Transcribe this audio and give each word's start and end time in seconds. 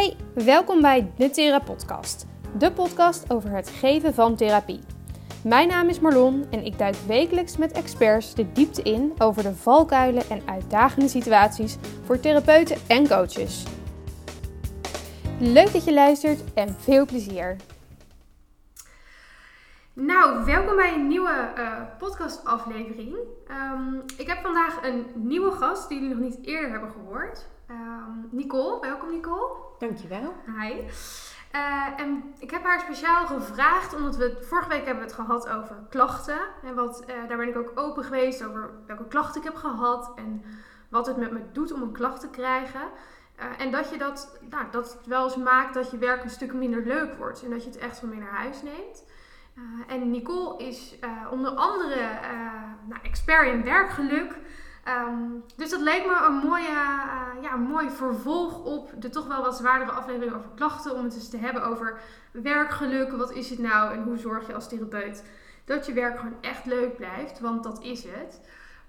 Hey, 0.00 0.16
welkom 0.34 0.80
bij 0.80 1.12
de 1.16 1.30
Thera 1.30 1.58
Podcast, 1.58 2.26
de 2.58 2.72
podcast 2.72 3.32
over 3.32 3.50
het 3.50 3.68
geven 3.68 4.14
van 4.14 4.36
therapie. 4.36 4.80
Mijn 5.44 5.68
naam 5.68 5.88
is 5.88 6.00
Marlon 6.00 6.46
en 6.50 6.64
ik 6.64 6.78
duik 6.78 6.94
wekelijks 7.06 7.56
met 7.56 7.72
experts 7.72 8.34
de 8.34 8.52
diepte 8.52 8.82
in 8.82 9.12
over 9.18 9.42
de 9.42 9.54
valkuilen 9.54 10.22
en 10.30 10.42
uitdagende 10.46 11.08
situaties 11.08 11.76
voor 12.04 12.20
therapeuten 12.20 12.76
en 12.88 13.08
coaches. 13.08 13.64
Leuk 15.38 15.72
dat 15.72 15.84
je 15.84 15.92
luistert 15.92 16.54
en 16.54 16.68
veel 16.68 17.06
plezier. 17.06 17.56
Nou, 19.92 20.44
welkom 20.44 20.76
bij 20.76 20.94
een 20.94 21.08
nieuwe 21.08 21.52
uh, 21.58 21.80
podcastaflevering. 21.98 23.16
Um, 23.50 24.02
ik 24.16 24.26
heb 24.26 24.38
vandaag 24.42 24.82
een 24.82 25.06
nieuwe 25.14 25.50
gast 25.50 25.88
die 25.88 26.00
jullie 26.00 26.14
nog 26.14 26.24
niet 26.24 26.46
eerder 26.46 26.70
hebben 26.70 26.90
gehoord. 26.90 27.48
Um, 27.70 28.28
Nicole, 28.30 28.80
welkom 28.80 29.10
Nicole. 29.10 29.56
Dankjewel. 29.78 30.34
Hi. 30.58 30.72
Uh, 31.54 31.86
en 31.96 32.34
ik 32.38 32.50
heb 32.50 32.64
haar 32.64 32.80
speciaal 32.80 33.26
gevraagd, 33.26 33.94
omdat 33.94 34.16
we 34.16 34.38
vorige 34.42 34.68
week 34.68 34.84
hebben 34.84 35.04
het 35.04 35.12
gehad 35.12 35.48
over 35.48 35.76
klachten. 35.90 36.40
En 36.62 36.74
wat, 36.74 37.04
uh, 37.08 37.28
daar 37.28 37.36
ben 37.36 37.48
ik 37.48 37.56
ook 37.56 37.72
open 37.74 38.04
geweest 38.04 38.44
over 38.44 38.70
welke 38.86 39.06
klachten 39.08 39.40
ik 39.40 39.46
heb 39.46 39.56
gehad 39.56 40.12
en 40.16 40.44
wat 40.88 41.06
het 41.06 41.16
met 41.16 41.30
me 41.30 41.40
doet 41.52 41.72
om 41.72 41.82
een 41.82 41.92
klacht 41.92 42.20
te 42.20 42.30
krijgen. 42.30 42.80
Uh, 42.80 43.44
en 43.58 43.70
dat 43.70 43.90
je 43.90 43.98
dat, 43.98 44.38
nou, 44.50 44.64
dat 44.70 44.92
het 44.92 45.06
wel 45.06 45.24
eens 45.24 45.36
maakt 45.36 45.74
dat 45.74 45.90
je 45.90 45.98
werk 45.98 46.22
een 46.22 46.30
stuk 46.30 46.52
minder 46.52 46.86
leuk 46.86 47.14
wordt 47.14 47.42
en 47.44 47.50
dat 47.50 47.64
je 47.64 47.70
het 47.70 47.78
echt 47.78 48.00
wel 48.00 48.10
mee 48.10 48.20
naar 48.20 48.36
huis 48.36 48.62
neemt. 48.62 49.04
en 49.88 50.10
Nicole 50.10 50.58
is 50.58 50.98
onder 51.30 51.50
andere 51.50 52.08
nou, 52.88 53.00
expert 53.02 53.46
in 53.46 53.64
werkgeluk. 53.64 54.38
Um, 54.88 55.44
dus 55.56 55.70
dat 55.70 55.80
leek 55.80 56.06
me 56.06 56.24
een, 56.26 56.48
mooie, 56.48 56.76
een 57.52 57.62
mooi 57.62 57.90
vervolg 57.90 58.64
op 58.64 58.92
de 58.98 59.08
toch 59.08 59.26
wel 59.26 59.42
wat 59.42 59.56
zwaardere 59.56 59.90
aflevering 59.90 60.34
over 60.34 60.50
klachten. 60.54 60.94
Om 60.94 61.04
het 61.04 61.14
eens 61.14 61.28
te 61.28 61.36
hebben 61.36 61.64
over 61.64 62.00
werkgeluk. 62.30 63.12
Wat 63.12 63.32
is 63.32 63.50
het 63.50 63.58
nou 63.58 63.92
en 63.92 64.02
hoe 64.02 64.18
zorg 64.18 64.46
je 64.46 64.54
als 64.54 64.68
therapeut 64.68 65.24
dat 65.64 65.86
je 65.86 65.92
werk 65.92 66.18
gewoon 66.18 66.36
echt 66.40 66.66
leuk 66.66 66.96
blijft? 66.96 67.40
Want 67.40 67.62
dat 67.62 67.82
is 67.82 68.04
het. 68.04 68.40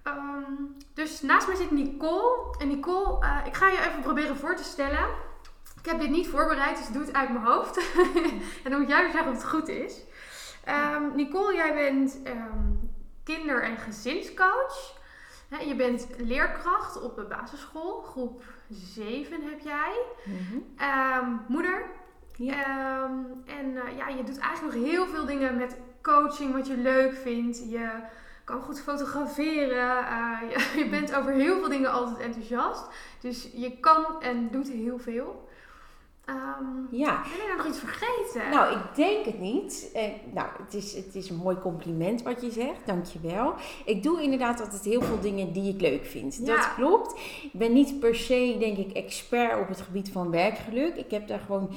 Um, 0.03 0.75
dus 0.93 1.21
naast 1.21 1.47
mij 1.47 1.55
zit 1.55 1.71
Nicole. 1.71 2.55
En 2.59 2.67
Nicole, 2.67 3.25
uh, 3.25 3.37
ik 3.45 3.55
ga 3.55 3.67
je 3.67 3.79
even 3.79 4.01
proberen 4.01 4.37
voor 4.37 4.55
te 4.55 4.63
stellen. 4.63 5.09
Ik 5.83 5.89
heb 5.89 5.99
dit 5.99 6.09
niet 6.09 6.27
voorbereid, 6.27 6.77
dus 6.77 6.87
doe 6.87 7.01
het 7.01 7.13
uit 7.13 7.29
mijn 7.29 7.45
hoofd. 7.45 7.77
en 8.63 8.69
dan 8.71 8.79
moet 8.79 8.89
jij 8.89 9.01
weer 9.01 9.11
zeggen 9.11 9.31
of 9.31 9.37
het 9.37 9.49
goed 9.49 9.67
is. 9.67 9.99
Um, 10.93 11.15
Nicole, 11.15 11.55
jij 11.55 11.73
bent 11.73 12.19
kinder- 13.23 13.63
en 13.63 13.77
gezinscoach 13.77 14.99
je 15.59 15.75
bent 15.75 16.07
leerkracht 16.17 17.01
op 17.01 17.15
de 17.15 17.23
basisschool, 17.23 18.01
groep 18.01 18.43
7 18.71 19.41
heb 19.41 19.59
jij. 19.59 20.01
Mm 20.25 20.69
moeder. 21.47 21.85
Ja. 22.35 23.03
Um, 23.03 23.43
en 23.45 23.65
uh, 23.65 23.97
ja, 23.97 24.07
je 24.07 24.23
doet 24.23 24.37
eigenlijk 24.37 24.75
nog 24.75 24.85
heel 24.89 25.07
veel 25.07 25.25
dingen 25.25 25.57
met 25.57 25.77
coaching 26.01 26.53
wat 26.53 26.67
je 26.67 26.77
leuk 26.77 27.13
vindt. 27.13 27.69
Je 27.69 27.89
kan 28.43 28.61
goed 28.61 28.81
fotograferen. 28.81 30.03
Uh, 30.03 30.37
je, 30.49 30.71
je, 30.83 30.89
bent 30.89 31.15
over 31.15 31.31
heel 31.31 31.59
veel 31.59 31.69
dingen 31.69 31.91
altijd 31.91 32.19
enthousiast. 32.19 32.85
Dus 33.19 33.49
je 33.53 33.79
kan 33.79 34.21
en 34.21 34.49
doet 34.51 34.69
heel 34.69 34.99
veel. 34.99 35.49
Um, 36.31 36.87
ja. 36.91 37.21
Ben 37.21 37.31
je 37.31 37.43
nou 37.47 37.57
nog 37.57 37.67
iets 37.67 37.79
vergeten? 37.79 38.49
Nou, 38.49 38.75
ik 38.75 38.95
denk 38.95 39.25
het 39.25 39.39
niet. 39.39 39.89
Eh, 39.93 40.03
nou, 40.33 40.47
het 40.63 40.73
is, 40.73 40.95
het 40.95 41.15
is 41.15 41.29
een 41.29 41.35
mooi 41.35 41.57
compliment 41.57 42.21
wat 42.21 42.41
je 42.41 42.51
zegt. 42.51 42.85
Dankjewel. 42.85 43.53
Ik 43.85 44.03
doe 44.03 44.21
inderdaad 44.21 44.61
altijd 44.61 44.83
heel 44.83 45.01
veel 45.01 45.19
dingen 45.19 45.53
die 45.53 45.73
ik 45.73 45.81
leuk 45.81 46.05
vind. 46.05 46.45
Dat 46.45 46.73
klopt. 46.73 47.19
Ik 47.43 47.53
ben 47.53 47.73
niet 47.73 47.99
per 47.99 48.15
se, 48.15 48.55
denk 48.59 48.77
ik, 48.77 48.91
expert 48.91 49.59
op 49.59 49.67
het 49.67 49.81
gebied 49.81 50.09
van 50.09 50.31
werkgeluk. 50.31 50.95
Ik 50.95 51.11
heb 51.11 51.27
daar 51.27 51.39
gewoon 51.39 51.69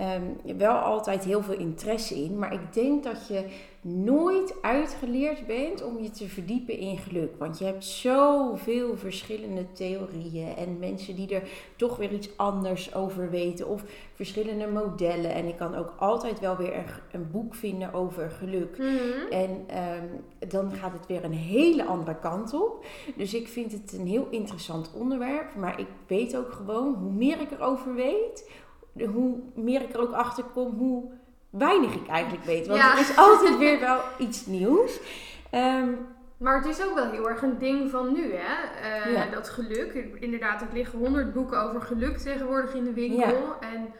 um, 0.00 0.56
wel 0.58 0.74
altijd 0.74 1.24
heel 1.24 1.42
veel 1.42 1.58
interesse 1.58 2.14
in. 2.14 2.38
Maar 2.38 2.52
ik 2.52 2.72
denk 2.72 3.04
dat 3.04 3.28
je 3.28 3.44
nooit 3.82 4.54
uitgeleerd 4.62 5.46
bent 5.46 5.84
om 5.84 6.02
je 6.02 6.10
te 6.10 6.28
verdiepen 6.28 6.78
in 6.78 6.98
geluk. 6.98 7.32
Want 7.38 7.58
je 7.58 7.64
hebt 7.64 7.84
zoveel 7.84 8.96
verschillende 8.96 9.72
theorieën 9.72 10.56
en 10.56 10.78
mensen 10.78 11.16
die 11.16 11.34
er 11.34 11.42
toch 11.76 11.96
weer 11.96 12.12
iets 12.12 12.36
anders 12.36 12.94
over 12.94 13.30
weten. 13.30 13.68
Of 13.68 13.84
verschillende 14.14 14.66
modellen. 14.66 15.34
En 15.34 15.46
ik 15.46 15.56
kan 15.56 15.74
ook 15.74 15.94
altijd 15.98 16.40
wel 16.40 16.56
weer 16.56 16.76
een, 16.76 16.84
een 17.12 17.30
boek 17.30 17.54
vinden 17.54 17.92
over 17.92 18.30
geluk. 18.30 18.78
Mhm. 18.78 19.32
En 19.32 19.50
um, 19.50 20.48
dan 20.48 20.72
gaat 20.72 20.92
het 20.92 21.06
weer 21.06 21.24
een 21.24 21.32
hele 21.32 21.84
andere 21.84 22.16
kant 22.18 22.54
op. 22.54 22.84
Dus 23.16 23.34
ik 23.34 23.48
vind 23.48 23.72
het 23.72 23.92
een 23.92 24.06
heel 24.06 24.26
interessant 24.30 24.90
onderwerp. 24.94 25.54
Maar 25.54 25.80
ik 25.80 25.88
weet 26.06 26.36
ook 26.36 26.52
gewoon, 26.52 26.94
hoe 26.94 27.12
meer 27.12 27.40
ik 27.40 27.50
erover 27.50 27.94
weet, 27.94 28.44
hoe 28.92 29.38
meer 29.54 29.82
ik 29.82 29.92
er 29.92 30.00
ook 30.00 30.12
achter 30.12 30.44
kom, 30.44 30.76
hoe 30.76 31.10
weinig 31.50 31.94
ik 31.94 32.08
eigenlijk 32.08 32.44
weet. 32.44 32.66
Want 32.66 32.80
er 32.80 32.98
is 32.98 33.16
altijd 33.16 33.58
weer 33.58 33.80
wel 33.80 34.00
iets 34.18 34.46
nieuws. 34.46 35.00
Um, 35.54 35.98
maar 36.36 36.56
het 36.56 36.66
is 36.66 36.84
ook 36.84 36.94
wel 36.94 37.10
heel 37.10 37.28
erg 37.28 37.42
een 37.42 37.58
ding 37.58 37.90
van 37.90 38.12
nu, 38.12 38.32
hè? 38.32 39.12
Uh, 39.12 39.32
Dat 39.32 39.48
geluk. 39.48 39.92
Inderdaad, 40.20 40.62
er 40.62 40.68
liggen 40.72 40.98
honderd 40.98 41.32
boeken 41.32 41.62
over 41.62 41.80
geluk 41.80 42.16
tegenwoordig 42.16 42.74
in 42.74 42.84
de 42.84 42.92
winkel. 42.92 43.54
En 43.60 43.92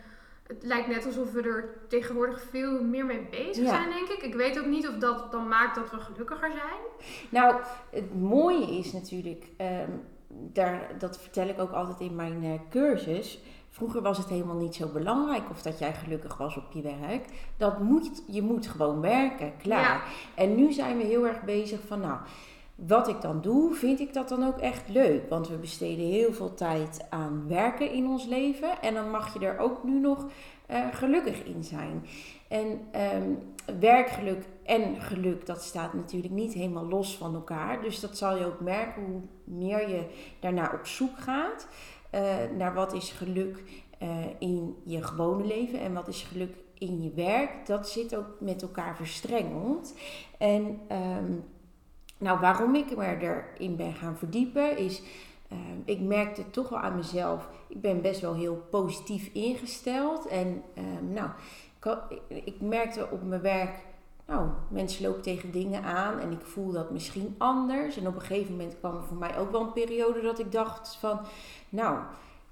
het 0.46 0.62
lijkt 0.62 0.88
net 0.88 1.06
alsof 1.06 1.32
we 1.32 1.42
er 1.42 1.68
tegenwoordig 1.88 2.42
veel 2.50 2.84
meer 2.84 3.04
mee 3.04 3.26
bezig 3.30 3.68
zijn, 3.68 3.90
denk 3.90 4.08
ik. 4.08 4.22
Ik 4.22 4.34
weet 4.34 4.58
ook 4.58 4.66
niet 4.66 4.88
of 4.88 4.94
dat 4.94 5.32
dan 5.32 5.48
maakt 5.48 5.74
dat 5.74 5.90
we 5.90 5.96
gelukkiger 5.96 6.50
zijn. 6.50 7.10
Nou, 7.28 7.54
het 7.90 8.20
mooie 8.20 8.78
is 8.78 8.92
natuurlijk, 8.92 9.44
um, 9.60 10.02
daar, 10.30 10.94
dat 10.98 11.18
vertel 11.18 11.48
ik 11.48 11.60
ook 11.60 11.72
altijd 11.72 12.00
in 12.00 12.14
mijn 12.14 12.44
uh, 12.44 12.54
cursus 12.70 13.40
Vroeger 13.70 14.02
was 14.02 14.18
het 14.18 14.28
helemaal 14.28 14.56
niet 14.56 14.74
zo 14.74 14.88
belangrijk 14.88 15.50
of 15.50 15.62
dat 15.62 15.78
jij 15.78 15.94
gelukkig 15.94 16.36
was 16.36 16.56
op 16.56 16.72
je 16.72 16.82
werk. 16.82 17.24
Dat 17.56 17.80
moet, 17.80 18.22
je 18.26 18.42
moet 18.42 18.66
gewoon 18.66 19.00
werken, 19.00 19.52
klaar. 19.56 20.04
En 20.34 20.54
nu 20.54 20.72
zijn 20.72 20.96
we 20.96 21.04
heel 21.04 21.26
erg 21.26 21.42
bezig 21.42 21.80
van, 21.86 22.00
nou, 22.00 22.18
wat 22.74 23.08
ik 23.08 23.20
dan 23.20 23.40
doe, 23.40 23.74
vind 23.74 24.00
ik 24.00 24.12
dat 24.12 24.28
dan 24.28 24.46
ook 24.46 24.58
echt 24.58 24.88
leuk? 24.88 25.28
Want 25.28 25.48
we 25.48 25.56
besteden 25.56 26.04
heel 26.04 26.32
veel 26.32 26.54
tijd 26.54 27.06
aan 27.10 27.44
werken 27.48 27.90
in 27.90 28.06
ons 28.06 28.26
leven. 28.26 28.82
En 28.82 28.94
dan 28.94 29.10
mag 29.10 29.32
je 29.32 29.46
er 29.46 29.58
ook 29.58 29.84
nu 29.84 30.00
nog 30.00 30.26
uh, 30.70 30.86
gelukkig 30.92 31.44
in 31.44 31.64
zijn. 31.64 32.06
En 32.48 32.80
um, 33.14 33.38
werkgeluk 33.80 34.44
en 34.64 35.00
geluk, 35.00 35.46
dat 35.46 35.62
staat 35.62 35.94
natuurlijk 35.94 36.32
niet 36.32 36.52
helemaal 36.52 36.88
los 36.88 37.16
van 37.16 37.34
elkaar. 37.34 37.82
Dus 37.82 38.00
dat 38.00 38.16
zal 38.16 38.36
je 38.36 38.44
ook 38.44 38.60
merken 38.60 39.02
hoe 39.02 39.20
meer 39.44 39.88
je 39.88 40.04
daarnaar 40.40 40.74
op 40.74 40.86
zoek 40.86 41.18
gaat. 41.18 41.66
Uh, 42.14 42.20
naar 42.56 42.74
wat 42.74 42.92
is 42.92 43.10
geluk 43.10 43.62
uh, 44.02 44.08
in 44.38 44.76
je 44.84 45.02
gewone 45.02 45.44
leven 45.44 45.80
en 45.80 45.92
wat 45.92 46.08
is 46.08 46.22
geluk 46.22 46.54
in 46.78 47.02
je 47.02 47.12
werk. 47.14 47.66
Dat 47.66 47.88
zit 47.88 48.16
ook 48.16 48.36
met 48.40 48.62
elkaar 48.62 48.96
verstrengeld. 48.96 49.94
En 50.38 50.80
um, 50.92 51.44
nou, 52.18 52.40
waarom 52.40 52.74
ik 52.74 52.96
me 52.96 53.16
erin 53.20 53.76
ben 53.76 53.94
gaan 53.94 54.16
verdiepen 54.16 54.76
is. 54.76 55.02
Uh, 55.52 55.58
ik 55.84 56.00
merkte 56.00 56.50
toch 56.50 56.68
wel 56.68 56.78
aan 56.78 56.96
mezelf, 56.96 57.48
ik 57.68 57.80
ben 57.80 58.00
best 58.00 58.20
wel 58.20 58.34
heel 58.34 58.66
positief 58.70 59.30
ingesteld. 59.32 60.26
En 60.26 60.62
ehm, 60.74 61.12
nou, 61.12 61.30
ik, 61.80 62.44
ik 62.44 62.60
merkte 62.60 63.08
op 63.10 63.22
mijn 63.22 63.40
werk 63.40 63.88
nou, 64.30 64.48
mensen 64.68 65.06
lopen 65.06 65.22
tegen 65.22 65.50
dingen 65.50 65.82
aan 65.82 66.18
en 66.18 66.32
ik 66.32 66.40
voel 66.40 66.72
dat 66.72 66.90
misschien 66.90 67.34
anders. 67.38 67.96
En 67.96 68.06
op 68.06 68.14
een 68.14 68.20
gegeven 68.20 68.50
moment 68.52 68.78
kwam 68.78 68.96
er 68.96 69.04
voor 69.04 69.16
mij 69.16 69.38
ook 69.38 69.50
wel 69.50 69.60
een 69.60 69.72
periode 69.72 70.20
dat 70.20 70.38
ik 70.38 70.52
dacht 70.52 70.96
van, 70.96 71.20
nou, 71.68 71.98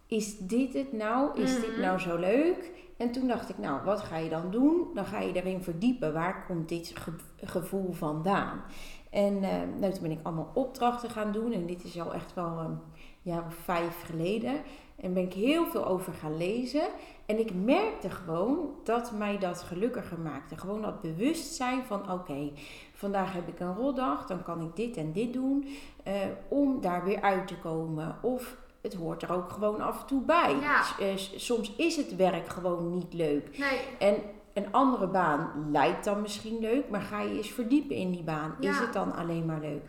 is 0.06 0.38
dit 0.38 0.74
het 0.74 0.92
nou? 0.92 1.40
Is 1.40 1.60
dit 1.60 1.70
mhm. 1.70 1.80
nou 1.80 1.98
zo 1.98 2.16
leuk? 2.16 2.70
En 2.96 3.12
toen 3.12 3.26
dacht 3.26 3.48
ik, 3.48 3.58
nou, 3.58 3.84
wat 3.84 4.00
ga 4.00 4.16
je 4.16 4.28
dan 4.28 4.50
doen? 4.50 4.86
Dan 4.94 5.04
ga 5.04 5.20
je 5.20 5.32
erin 5.32 5.62
verdiepen. 5.62 6.12
Waar 6.12 6.44
komt 6.46 6.68
dit 6.68 6.94
gevoel 7.42 7.92
vandaan? 7.92 8.62
En 9.10 9.34
uh, 9.34 9.50
nou, 9.78 9.92
toen 9.92 10.02
ben 10.02 10.10
ik 10.10 10.20
allemaal 10.22 10.50
opdrachten 10.54 11.10
gaan 11.10 11.32
doen. 11.32 11.52
En 11.52 11.66
dit 11.66 11.84
is 11.84 12.00
al 12.00 12.14
echt 12.14 12.34
wel 12.34 12.58
een 12.58 12.78
jaar 13.22 13.44
of 13.46 13.54
vijf 13.54 14.02
geleden. 14.04 14.60
En 14.96 15.14
ben 15.14 15.22
ik 15.22 15.32
heel 15.32 15.66
veel 15.66 15.86
over 15.86 16.12
gaan 16.12 16.36
lezen. 16.36 16.88
En 17.26 17.38
ik 17.38 17.54
merkte 17.54 18.10
gewoon 18.10 18.70
dat 18.84 19.12
mij 19.12 19.38
dat 19.38 19.62
gelukkiger 19.62 20.18
maakte. 20.18 20.56
Gewoon 20.56 20.82
dat 20.82 21.00
bewustzijn 21.00 21.84
van 21.84 22.12
oké, 22.12 22.50
vandaag 22.92 23.32
heb 23.32 23.48
ik 23.48 23.60
een 23.60 23.74
roldag, 23.74 24.26
dan 24.26 24.42
kan 24.42 24.62
ik 24.62 24.76
dit 24.76 24.96
en 24.96 25.12
dit 25.12 25.32
doen 25.32 25.68
uh, 26.06 26.14
om 26.48 26.80
daar 26.80 27.04
weer 27.04 27.20
uit 27.20 27.46
te 27.46 27.58
komen. 27.58 28.16
Of 28.22 28.56
het 28.80 28.94
hoort 28.94 29.22
er 29.22 29.32
ook 29.32 29.50
gewoon 29.50 29.80
af 29.80 30.00
en 30.00 30.06
toe 30.06 30.22
bij. 30.22 30.56
Ja. 30.60 30.82
Eh, 30.98 31.16
soms 31.16 31.72
is 31.76 31.96
het 31.96 32.16
werk 32.16 32.48
gewoon 32.48 32.90
niet 32.90 33.14
leuk. 33.14 33.58
Nee. 33.58 33.80
En 33.98 34.22
een 34.58 34.72
andere 34.72 35.06
baan 35.06 35.68
lijkt 35.72 36.04
dan 36.04 36.20
misschien 36.20 36.58
leuk, 36.58 36.88
maar 36.88 37.00
ga 37.00 37.20
je 37.20 37.36
eens 37.36 37.50
verdiepen 37.50 37.96
in 37.96 38.10
die 38.10 38.22
baan. 38.22 38.54
Is 38.60 38.78
het 38.78 38.92
dan 38.92 39.14
alleen 39.14 39.46
maar 39.46 39.60
leuk? 39.60 39.82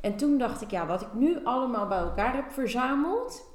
En 0.00 0.16
toen 0.16 0.38
dacht 0.38 0.62
ik, 0.62 0.70
ja, 0.70 0.86
wat 0.86 1.00
ik 1.00 1.12
nu 1.12 1.44
allemaal 1.44 1.86
bij 1.86 1.98
elkaar 1.98 2.34
heb 2.34 2.52
verzameld, 2.52 3.50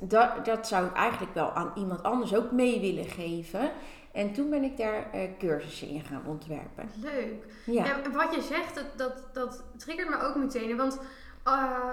dat, 0.00 0.44
dat 0.44 0.66
zou 0.68 0.86
ik 0.86 0.92
eigenlijk 0.92 1.34
wel 1.34 1.50
aan 1.52 1.72
iemand 1.74 2.02
anders 2.02 2.34
ook 2.34 2.50
mee 2.50 2.80
willen 2.80 3.04
geven. 3.04 3.70
En 4.12 4.32
toen 4.32 4.50
ben 4.50 4.62
ik 4.62 4.76
daar 4.76 5.10
uh, 5.14 5.20
cursussen 5.38 5.88
in 5.88 6.00
gaan 6.00 6.22
ontwerpen. 6.26 6.90
Leuk. 7.00 7.46
Ja. 7.66 7.84
En 7.84 8.12
wat 8.12 8.34
je 8.34 8.42
zegt, 8.42 8.74
dat, 8.74 8.86
dat, 8.96 9.28
dat 9.32 9.64
triggert 9.76 10.08
me 10.08 10.20
ook 10.20 10.36
meteen. 10.36 10.76
Want 10.76 11.00
uh, 11.48 11.88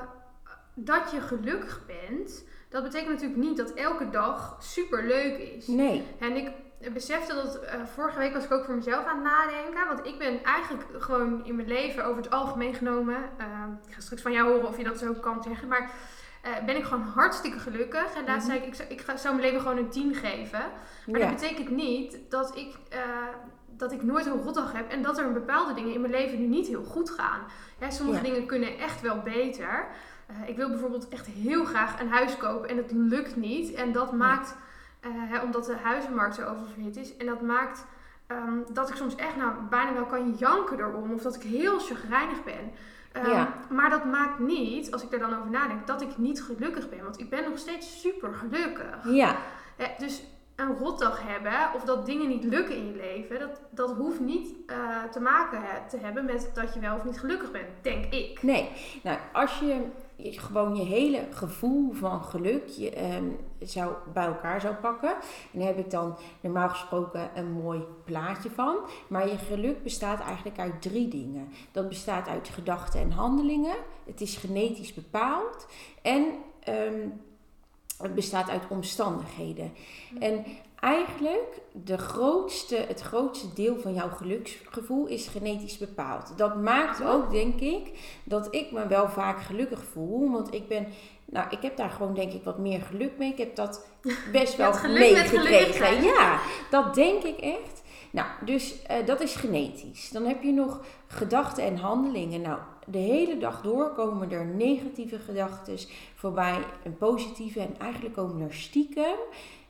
dat 0.73 1.11
je 1.11 1.21
gelukkig 1.21 1.85
bent, 1.85 2.43
dat 2.69 2.83
betekent 2.83 3.09
natuurlijk 3.11 3.39
niet 3.39 3.57
dat 3.57 3.73
elke 3.73 4.09
dag 4.09 4.57
super 4.59 5.07
leuk 5.07 5.37
is. 5.37 5.67
Nee. 5.67 6.03
En 6.19 6.35
ik 6.35 6.51
besefte 6.93 7.33
dat 7.33 7.59
eh, 7.59 7.79
vorige 7.93 8.19
week 8.19 8.33
was 8.33 8.43
ik 8.43 8.51
ook 8.51 8.65
voor 8.65 8.75
mezelf 8.75 9.05
aan 9.05 9.15
het 9.15 9.23
nadenken. 9.23 9.87
Want 9.87 10.05
ik 10.05 10.17
ben 10.17 10.43
eigenlijk 10.43 10.83
gewoon 10.99 11.45
in 11.45 11.55
mijn 11.55 11.67
leven 11.67 12.05
over 12.05 12.21
het 12.23 12.31
algemeen 12.31 12.73
genomen. 12.73 13.15
eh, 13.37 13.45
ik 13.87 13.93
ga 13.93 14.01
straks 14.01 14.21
van 14.21 14.31
jou 14.31 14.49
horen 14.51 14.67
of 14.67 14.77
je 14.77 14.83
dat 14.83 14.97
zo 14.97 15.13
kan 15.13 15.43
zeggen. 15.43 15.67
Maar 15.67 15.91
eh, 16.41 16.51
ben 16.65 16.75
ik 16.75 16.83
gewoon 16.83 17.01
hartstikke 17.03 17.59
gelukkig. 17.59 18.13
En 18.15 18.25
laatst 18.25 18.47
Mhm. 18.47 18.55
zei 18.57 18.59
ik, 18.59 18.65
ik 18.65 18.75
zou, 18.75 18.89
ik 18.89 19.01
ga- 19.01 19.17
zou 19.17 19.35
mijn 19.35 19.45
leven 19.47 19.61
gewoon 19.61 19.77
een 19.77 19.89
10 19.89 20.15
geven. 20.15 20.59
Maar 21.07 21.19
Ja. 21.19 21.27
dat 21.29 21.39
betekent 21.39 21.69
niet 21.69 22.17
dat 22.29 22.55
ik, 22.57 22.75
eh, 22.89 22.99
dat 23.67 23.91
ik 23.91 24.03
nooit 24.03 24.25
een 24.25 24.41
rotdag 24.43 24.71
heb. 24.73 24.89
En 24.91 25.01
dat 25.01 25.17
er 25.17 25.33
bepaalde 25.33 25.73
dingen 25.73 25.93
in 25.93 26.01
mijn 26.01 26.13
leven 26.13 26.39
nu 26.39 26.47
niet 26.47 26.67
heel 26.67 26.83
goed 26.83 27.09
gaan. 27.09 27.39
Ja, 27.79 27.89
sommige 27.89 28.25
Ja. 28.25 28.31
dingen 28.33 28.47
kunnen 28.47 28.77
echt 28.77 29.01
wel 29.01 29.19
beter. 29.19 29.87
Ik 30.45 30.55
wil 30.55 30.69
bijvoorbeeld 30.69 31.09
echt 31.09 31.25
heel 31.25 31.65
graag 31.65 31.99
een 31.99 32.09
huis 32.09 32.37
kopen 32.37 32.69
en 32.69 32.77
het 32.77 32.91
lukt 32.91 33.35
niet. 33.35 33.73
En 33.73 33.91
dat 33.91 34.11
maakt, 34.11 34.55
hè, 35.09 35.39
omdat 35.41 35.65
de 35.65 35.75
huizenmarkt 35.83 36.35
zo 36.35 36.45
oververhit 36.45 36.95
is. 36.97 37.17
En 37.17 37.25
dat 37.25 37.41
maakt 37.41 37.85
ehm, 38.27 38.57
dat 38.73 38.89
ik 38.89 38.95
soms 38.95 39.15
echt 39.15 39.35
nou, 39.35 39.53
bijna 39.69 39.93
wel 39.93 40.05
kan 40.05 40.31
janken 40.37 40.79
erom. 40.79 41.13
Of 41.13 41.21
dat 41.21 41.35
ik 41.35 41.41
heel 41.41 41.79
chagrijnig 41.79 42.43
ben. 42.43 42.71
Ehm, 43.11 43.29
Ja. 43.29 43.53
Maar 43.69 43.89
dat 43.89 44.05
maakt 44.05 44.39
niet, 44.39 44.91
als 44.91 45.03
ik 45.03 45.11
er 45.13 45.19
dan 45.19 45.37
over 45.37 45.49
nadenk, 45.51 45.87
dat 45.87 46.01
ik 46.01 46.17
niet 46.17 46.43
gelukkig 46.43 46.89
ben. 46.89 47.03
Want 47.03 47.19
ik 47.19 47.29
ben 47.29 47.43
nog 47.49 47.57
steeds 47.57 48.01
super 48.01 48.33
gelukkig. 48.33 48.97
Ja. 49.03 49.35
Ja, 49.77 49.87
dus 49.97 50.23
een 50.55 50.77
rotdag 50.77 51.21
hebben 51.23 51.53
of 51.75 51.83
dat 51.83 52.05
dingen 52.05 52.27
niet 52.27 52.43
lukken 52.43 52.75
in 52.75 52.85
je 52.87 52.95
leven, 52.95 53.39
dat, 53.39 53.61
dat 53.69 53.91
hoeft 53.95 54.19
niet 54.19 54.55
eh, 54.67 55.03
te 55.11 55.19
maken 55.19 55.61
he- 55.61 55.89
te 55.89 55.97
hebben 55.97 56.25
met 56.25 56.51
dat 56.53 56.73
je 56.73 56.79
wel 56.79 56.95
of 56.95 57.03
niet 57.03 57.19
gelukkig 57.19 57.51
bent, 57.51 57.67
denk 57.81 58.05
ik. 58.13 58.43
Nee, 58.43 58.69
nou 59.03 59.17
als 59.31 59.59
je, 59.59 59.85
je 60.23 60.39
gewoon 60.39 60.75
je 60.75 60.83
hele 60.83 61.27
gevoel 61.31 61.93
van 61.93 62.23
geluk 62.23 62.67
je, 62.67 62.89
ehm, 62.89 63.25
zou 63.59 63.93
bij 64.13 64.25
elkaar 64.25 64.61
zou 64.61 64.75
pakken, 64.75 65.15
en 65.53 65.59
daar 65.59 65.67
heb 65.67 65.77
ik 65.77 65.91
dan 65.91 66.17
normaal 66.41 66.69
gesproken 66.69 67.29
een 67.35 67.51
mooi 67.51 67.79
plaatje 68.05 68.49
van. 68.49 68.77
Maar 69.07 69.27
je 69.27 69.37
geluk 69.37 69.83
bestaat 69.83 70.19
eigenlijk 70.19 70.59
uit 70.59 70.81
drie 70.81 71.07
dingen. 71.07 71.47
Dat 71.71 71.89
bestaat 71.89 72.27
uit 72.27 72.49
gedachten 72.49 72.99
en 72.99 73.11
handelingen. 73.11 73.75
Het 74.05 74.21
is 74.21 74.35
genetisch 74.37 74.93
bepaald 74.93 75.67
en 76.01 76.25
ehm, 76.63 77.07
het 77.97 78.15
bestaat 78.15 78.49
uit 78.49 78.67
omstandigheden. 78.69 79.73
En 80.19 80.45
eigenlijk 80.81 81.61
de 81.71 81.97
grootste, 81.97 82.75
het 82.75 83.01
grootste 83.01 83.53
deel 83.53 83.79
van 83.79 83.93
jouw 83.93 84.09
geluksgevoel 84.09 85.07
is 85.07 85.27
genetisch 85.27 85.77
bepaald. 85.77 86.33
Dat 86.37 86.61
maakt 86.61 87.03
ook, 87.03 87.31
denk 87.31 87.59
ik, 87.59 87.91
dat 88.23 88.55
ik 88.55 88.71
me 88.71 88.87
wel 88.87 89.09
vaak 89.09 89.41
gelukkig 89.41 89.83
voel. 89.83 90.31
Want 90.31 90.53
ik 90.53 90.67
ben, 90.67 90.87
nou, 91.25 91.47
ik 91.49 91.61
heb 91.61 91.77
daar 91.77 91.89
gewoon 91.89 92.13
denk 92.13 92.31
ik 92.33 92.43
wat 92.43 92.57
meer 92.57 92.81
geluk 92.81 93.17
mee. 93.17 93.31
Ik 93.31 93.37
heb 93.37 93.55
dat 93.55 93.85
best 94.31 94.55
wel 94.55 94.73
meegekregen. 94.87 96.03
Ja, 96.03 96.39
dat 96.69 96.95
denk 96.95 97.23
ik 97.23 97.37
echt. 97.37 97.81
Nou, 98.11 98.27
dus 98.45 98.81
eh, 98.81 99.05
dat 99.05 99.21
is 99.21 99.35
genetisch. 99.35 100.09
Dan 100.09 100.25
heb 100.25 100.43
je 100.43 100.51
nog 100.51 100.81
gedachten 101.07 101.63
en 101.63 101.77
handelingen. 101.77 102.41
Nou, 102.41 102.59
de 102.85 102.97
hele 102.97 103.37
dag 103.37 103.61
door 103.61 103.93
komen 103.93 104.31
er 104.31 104.45
negatieve 104.45 105.19
gedachten 105.19 105.77
voorbij 106.15 106.57
en 106.83 106.97
positieve. 106.97 107.59
En 107.59 107.75
eigenlijk 107.79 108.15
komen 108.15 108.47
er 108.47 108.53
stiekem 108.53 109.17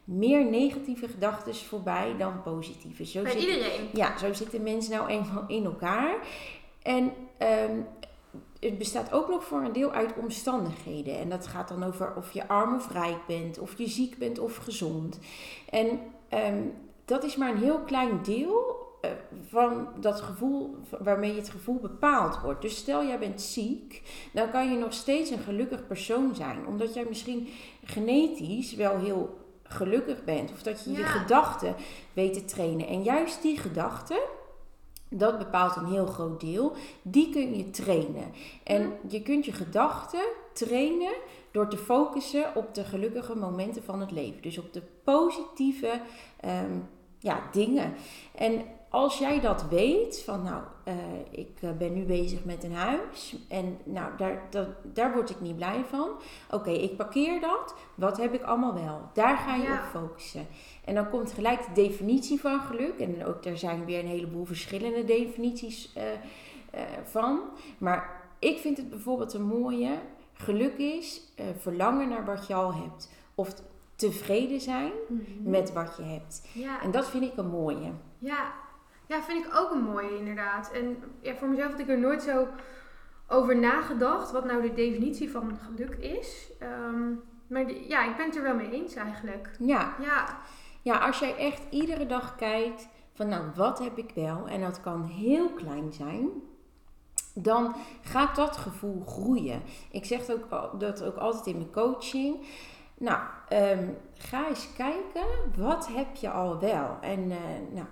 meer 0.04 0.46
negatieve 0.46 1.08
gedachten 1.08 1.56
voorbij 1.56 2.16
dan 2.18 2.42
positieve. 2.42 3.06
Zo 3.06 3.22
Bij 3.22 3.32
zit- 3.32 3.42
iedereen. 3.42 3.90
ja, 3.94 4.18
zo 4.18 4.34
zitten 4.34 4.64
mensen 4.64 4.92
nou 4.94 5.08
eenmaal 5.10 5.44
in 5.48 5.66
elkaar. 5.66 6.16
En 6.82 7.14
ehm, 7.38 7.76
het 8.60 8.78
bestaat 8.78 9.12
ook 9.12 9.30
nog 9.30 9.44
voor 9.44 9.62
een 9.64 9.74
deel 9.74 9.92
uit 9.92 10.14
omstandigheden. 10.18 11.20
En 11.20 11.30
dat 11.30 11.48
gaat 11.48 11.68
dan 11.68 11.84
over 11.84 12.14
of 12.16 12.32
je 12.32 12.48
arm 12.48 12.76
of 12.76 12.92
rijk 12.92 13.26
bent, 13.28 13.60
of 13.60 13.78
je 13.78 13.88
ziek 13.90 14.18
bent 14.18 14.40
of 14.40 14.56
gezond. 14.56 15.20
En 15.70 16.00
ehm, 16.30 16.62
dat 17.06 17.24
is 17.24 17.36
maar 17.36 17.50
een 17.52 17.62
heel 17.64 17.80
klein 17.80 18.20
deel 18.24 18.80
eh, 19.02 19.12
van 19.50 19.88
dat 20.00 20.22
gevoel 20.22 20.76
waarmee 21.00 21.36
het 21.36 21.50
gevoel 21.50 21.80
bepaald 21.80 22.42
wordt. 22.42 22.62
Dus 22.62 22.76
stel 22.78 23.06
jij 23.06 23.20
bent 23.20 23.42
ziek, 23.42 24.02
dan 24.34 24.50
kan 24.52 24.72
je 24.72 24.78
nog 24.78 24.94
steeds 24.94 25.30
een 25.30 25.40
gelukkig 25.40 25.88
persoon 25.88 26.36
zijn. 26.36 26.68
Omdat 26.68 26.94
jij 26.94 27.06
misschien 27.08 27.48
genetisch 27.84 28.76
wel 28.76 28.98
heel 29.00 29.38
gelukkig 29.72 30.24
bent. 30.24 30.52
Of 30.52 30.62
dat 30.62 30.84
je 30.84 30.92
je 30.92 31.04
gedachten 31.04 31.76
weet 32.14 32.34
te 32.34 32.46
trainen. 32.46 32.88
En 32.88 33.04
juist 33.04 33.42
die 33.42 33.58
gedachten, 33.58 34.20
dat 35.10 35.38
bepaalt 35.38 35.76
een 35.76 35.86
heel 35.86 36.06
groot 36.06 36.40
deel, 36.40 36.74
die 37.02 37.30
kun 37.30 37.58
je 37.58 37.70
trainen. 37.70 38.32
En 38.64 38.94
je 39.08 39.22
kunt 39.22 39.46
je 39.46 39.52
gedachten 39.52 40.24
trainen 40.54 41.14
door 41.52 41.70
te 41.70 41.78
focussen 41.78 42.56
op 42.56 42.74
de 42.74 42.84
gelukkige 42.84 43.36
momenten 43.36 43.84
van 43.84 44.00
het 44.00 44.12
leven. 44.12 44.42
Dus 44.42 44.58
op 44.58 44.74
de 44.74 44.82
positieve 45.04 46.02
ehm, 46.40 46.78
ja, 47.20 47.42
dingen. 47.52 47.94
En 48.36 48.66
als 48.92 49.18
jij 49.18 49.40
dat 49.40 49.64
weet, 49.70 50.22
van 50.26 50.44
nou, 50.44 50.64
eh, 50.84 50.96
ik 51.32 51.58
eh, 51.62 51.70
ben 51.78 51.94
nu 51.94 52.04
bezig 52.04 52.46
met 52.46 52.64
een 52.64 52.74
huis 52.76 53.36
en 53.50 53.78
nou, 53.84 54.12
daar, 54.18 54.42
dat, 54.50 54.68
daar 54.84 55.14
word 55.14 55.30
ik 55.30 55.42
niet 55.42 55.56
blij 55.56 55.84
van. 55.90 56.10
Oké, 56.52 56.70
ik 56.70 56.98
parkeer 56.98 57.40
dat. 57.42 57.76
Wat 57.96 58.18
heb 58.18 58.34
ik 58.34 58.42
allemaal 58.44 58.74
wel? 58.74 59.02
Daar 59.14 59.38
ga 59.38 59.56
je 59.56 59.64
Ja. 59.64 59.74
op 59.78 60.02
focussen. 60.02 60.48
En 60.86 60.96
dan 60.96 61.10
komt 61.10 61.32
gelijk 61.32 61.66
de 61.66 61.82
definitie 61.82 62.40
van 62.40 62.60
geluk. 62.62 63.00
En 63.00 63.26
ook 63.26 63.44
daar 63.44 63.58
zijn 63.58 63.86
weer 63.86 64.00
een 64.00 64.08
heleboel 64.08 64.46
verschillende 64.46 65.06
definities 65.06 65.94
eh, 65.94 66.04
van. 67.04 67.40
Maar 67.78 68.22
ik 68.40 68.58
vind 68.60 68.78
het 68.78 68.90
bijvoorbeeld 68.90 69.34
een 69.34 69.46
mooie. 69.48 70.00
Geluk 70.34 70.78
is 70.78 71.22
verlangen 71.58 72.10
naar 72.10 72.26
wat 72.26 72.48
je 72.48 72.54
al 72.54 72.74
hebt. 72.74 73.12
Of 73.36 73.54
tevreden 73.96 74.62
zijn 74.62 74.92
Mhm. 75.08 75.50
met 75.50 75.74
wat 75.74 75.94
je 75.98 76.04
hebt. 76.04 76.48
Ja. 76.54 76.82
En 76.82 76.92
dat 76.92 77.10
vind 77.10 77.24
ik 77.24 77.38
een 77.38 77.50
mooie. 77.50 77.92
Ja. 78.18 78.52
Ja, 79.12 79.22
vind 79.22 79.46
ik 79.46 79.56
ook 79.56 79.72
een 79.72 79.84
mooie 79.84 80.18
inderdaad. 80.18 80.72
En 80.72 81.04
ja, 81.22 81.36
voor 81.36 81.48
mezelf 81.48 81.72
had 81.72 81.80
ik 81.80 81.90
er 81.90 82.00
nooit 82.00 82.24
zo 82.24 82.48
over 83.28 83.58
nagedacht 83.58 84.32
wat 84.32 84.46
nou 84.46 84.62
de 84.62 84.74
definitie 84.74 85.32
van 85.32 85.58
geluk 85.66 85.96
is. 85.96 86.52
Ehm, 86.60 87.14
maar 87.48 87.72
ja, 87.72 88.10
ik 88.10 88.18
ben 88.18 88.26
het 88.26 88.36
er 88.36 88.44
wel 88.44 88.56
mee 88.56 88.72
eens 88.72 88.96
eigenlijk. 88.96 89.52
Ja, 89.60 89.96
Ja, 90.00 90.38
ja, 90.82 90.98
als 90.98 91.20
jij 91.20 91.38
echt 91.38 91.62
iedere 91.70 92.06
dag 92.06 92.36
kijkt 92.36 92.88
van 93.14 93.28
nou, 93.28 93.44
wat 93.56 93.80
heb 93.80 93.98
ik 93.98 94.12
wel? 94.16 94.48
En 94.48 94.62
dat 94.62 94.82
kan 94.82 95.04
heel 95.04 95.50
klein 95.50 95.94
zijn. 95.94 96.30
Dan 97.34 97.76
gaat 98.02 98.36
dat 98.36 98.58
gevoel 98.58 99.04
groeien. 99.06 99.62
Ik 99.92 100.06
zeg 100.06 100.30
ook, 100.30 100.80
dat 100.80 101.04
ook 101.04 101.18
altijd 101.18 101.46
in 101.46 101.58
mijn 101.58 101.72
coaching. 101.72 102.46
Nou, 102.98 103.20
ehm, 103.48 103.90
ga 104.14 104.48
eens 104.48 104.74
kijken, 104.74 105.26
wat 105.58 105.88
heb 105.88 106.16
je 106.16 106.30
al 106.30 106.60
wel? 106.60 106.98
En 107.02 107.32
eh, 107.32 107.38
nou, 107.72 107.86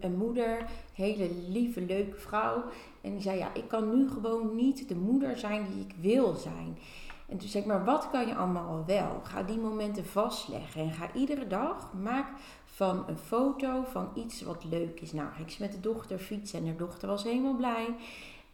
een 0.00 0.16
moeder, 0.16 0.66
hele 0.92 1.30
lieve, 1.48 1.80
leuke 1.80 2.16
vrouw. 2.16 2.64
En 3.00 3.12
die 3.12 3.22
zei, 3.22 3.38
ja, 3.38 3.54
ik 3.54 3.68
kan 3.68 3.96
nu 3.96 4.08
gewoon 4.08 4.54
niet 4.54 4.88
de 4.88 4.96
moeder 4.96 5.38
zijn 5.38 5.66
die 5.72 5.84
ik 5.84 5.94
wil 6.00 6.34
zijn. 6.34 6.78
En 7.28 7.38
toen 7.38 7.48
zei 7.48 7.62
ik, 7.62 7.68
maar 7.68 7.84
wat 7.84 8.10
kan 8.10 8.26
je 8.26 8.34
allemaal 8.34 8.68
al 8.68 8.84
wel? 8.86 9.20
Ga 9.22 9.42
die 9.42 9.58
momenten 9.58 10.04
vastleggen 10.04 10.80
en 10.80 10.92
ga 10.92 11.12
iedere 11.14 11.46
dag, 11.46 11.92
maak 11.92 12.26
van 12.64 13.04
een 13.06 13.18
foto 13.18 13.84
van 13.90 14.08
iets 14.14 14.42
wat 14.42 14.64
leuk 14.64 15.00
is. 15.00 15.12
Nou, 15.12 15.28
ze 15.46 15.56
met 15.62 15.72
de 15.72 15.80
dochter 15.80 16.18
fietsen 16.18 16.58
en 16.58 16.66
haar 16.66 16.76
dochter 16.76 17.08
was 17.08 17.22
helemaal 17.22 17.56
blij. 17.56 17.94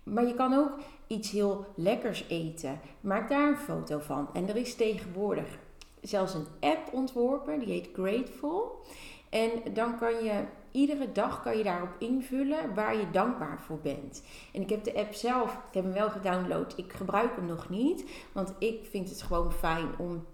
Maar 0.02 0.26
je 0.26 0.34
kan 0.34 0.54
ook 0.54 0.78
iets 1.06 1.30
heel 1.30 1.66
lekkers 1.74 2.24
eten. 2.28 2.80
Maak 3.00 3.28
daar 3.28 3.48
een 3.48 3.56
foto 3.56 3.98
van. 3.98 4.28
En 4.32 4.48
er 4.48 4.56
is 4.56 4.74
tegenwoordig 4.74 5.58
zelfs 6.00 6.34
een 6.34 6.46
app 6.60 6.92
ontworpen, 6.92 7.58
die 7.58 7.68
heet 7.68 7.88
Grateful. 7.92 8.84
En 9.28 9.50
dan 9.74 9.98
kan 9.98 10.24
je 10.24 10.44
iedere 10.72 11.12
dag 11.12 11.42
kan 11.42 11.58
je 11.58 11.64
daarop 11.64 11.94
invullen 11.98 12.74
waar 12.74 12.96
je 12.96 13.10
dankbaar 13.10 13.60
voor 13.60 13.78
bent. 13.78 14.22
En 14.52 14.60
ik 14.60 14.70
heb 14.70 14.84
de 14.84 14.94
app 14.94 15.14
zelf, 15.14 15.52
ik 15.52 15.74
heb 15.74 15.84
hem 15.84 15.92
wel 15.92 16.10
gedownload. 16.10 16.72
Ik 16.76 16.92
gebruik 16.92 17.36
hem 17.36 17.46
nog 17.46 17.68
niet, 17.68 18.04
want 18.32 18.52
ik 18.58 18.86
vind 18.90 19.08
het 19.08 19.22
gewoon 19.22 19.52
fijn 19.52 19.88
om 19.98 20.24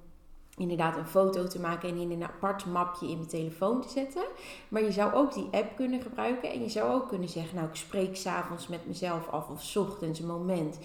inderdaad 0.56 0.96
een 0.96 1.06
foto 1.06 1.46
te 1.46 1.60
maken 1.60 1.88
en 1.88 1.96
in 1.96 2.10
een 2.10 2.24
apart 2.24 2.66
mapje 2.66 3.08
in 3.08 3.16
mijn 3.16 3.28
telefoon 3.28 3.80
te 3.80 3.88
zetten. 3.88 4.24
Maar 4.68 4.82
je 4.82 4.92
zou 4.92 5.14
ook 5.14 5.34
die 5.34 5.48
app 5.50 5.76
kunnen 5.76 6.00
gebruiken 6.00 6.52
en 6.52 6.62
je 6.62 6.68
zou 6.68 6.92
ook 6.92 7.08
kunnen 7.08 7.28
zeggen, 7.28 7.56
nou 7.56 7.68
ik 7.68 7.74
spreek 7.74 8.16
s'avonds 8.16 8.68
met 8.68 8.86
mezelf 8.86 9.28
af 9.28 9.48
of 9.48 9.62
's 9.62 9.76
ochtends 9.76 10.20
een 10.20 10.26
moment. 10.26 10.78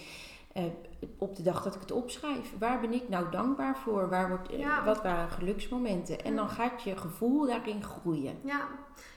Eh, 0.54 0.64
op 1.18 1.36
de 1.36 1.44
dag 1.44 1.64
dat 1.64 1.76
ik 1.76 1.82
het 1.82 1.92
opschrijf. 1.92 2.54
Waar 2.60 2.80
ben 2.80 2.94
ik 2.94 3.10
nou 3.10 3.26
dankbaar 3.32 3.78
voor? 3.78 4.10
Waar 4.10 4.28
wordt, 4.30 4.50
eh, 4.50 4.60
Ja. 4.60 4.84
Wat 4.84 5.02
waren 5.02 5.30
geluksmomenten? 5.30 6.24
En 6.24 6.36
dan 6.36 6.50
gaat 6.50 6.84
je 6.84 6.98
gevoel 6.98 7.46
daarin 7.46 7.84
groeien. 7.84 8.40
ja. 8.44 8.60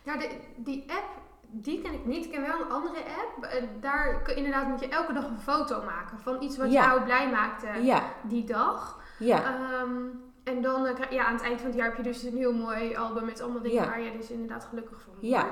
ja 0.03 0.17
de, 0.17 0.31
die 0.57 0.85
app, 0.89 1.09
die 1.51 1.81
ken 1.83 1.93
ik 1.93 2.05
niet. 2.05 2.25
Ik 2.25 2.31
ken 2.31 2.43
wel 2.43 2.61
een 2.61 2.71
andere 2.73 2.99
app. 2.99 3.45
Eh, 3.45 3.63
Daar 3.81 4.23
kun- 4.23 4.37
inderdaad 4.37 4.69
moet 4.69 4.81
je 4.81 4.89
elke 4.89 5.13
dag 5.13 5.25
een 5.29 5.39
foto 5.39 5.83
maken 5.85 6.19
van 6.19 6.43
iets 6.43 6.57
wat 6.57 6.73
Ja. 6.73 6.85
jou 6.87 7.03
blij 7.05 7.31
maakte 7.31 7.67
Ja, 7.83 8.03
die 8.23 8.45
dag. 8.45 9.01
ja, 9.19 9.43
Ehm, 9.45 9.97
en 10.45 10.63
dan, 10.63 10.89
ja, 11.11 11.25
aan 11.25 11.33
het 11.35 11.43
eind 11.43 11.61
van 11.61 11.67
het 11.71 11.79
jaar 11.79 11.87
heb 11.89 11.97
je 11.97 12.03
dus 12.03 12.23
een 12.23 12.37
heel 12.37 12.53
mooi 12.55 12.97
album 12.97 13.25
met 13.25 13.41
allemaal 13.43 13.63
dingen 13.63 13.83
Ja. 13.83 13.89
waar 13.89 14.01
je 14.01 14.13
dus 14.17 14.31
inderdaad 14.31 14.65
gelukkig 14.65 15.01
van 15.01 15.13
Ja. 15.21 15.47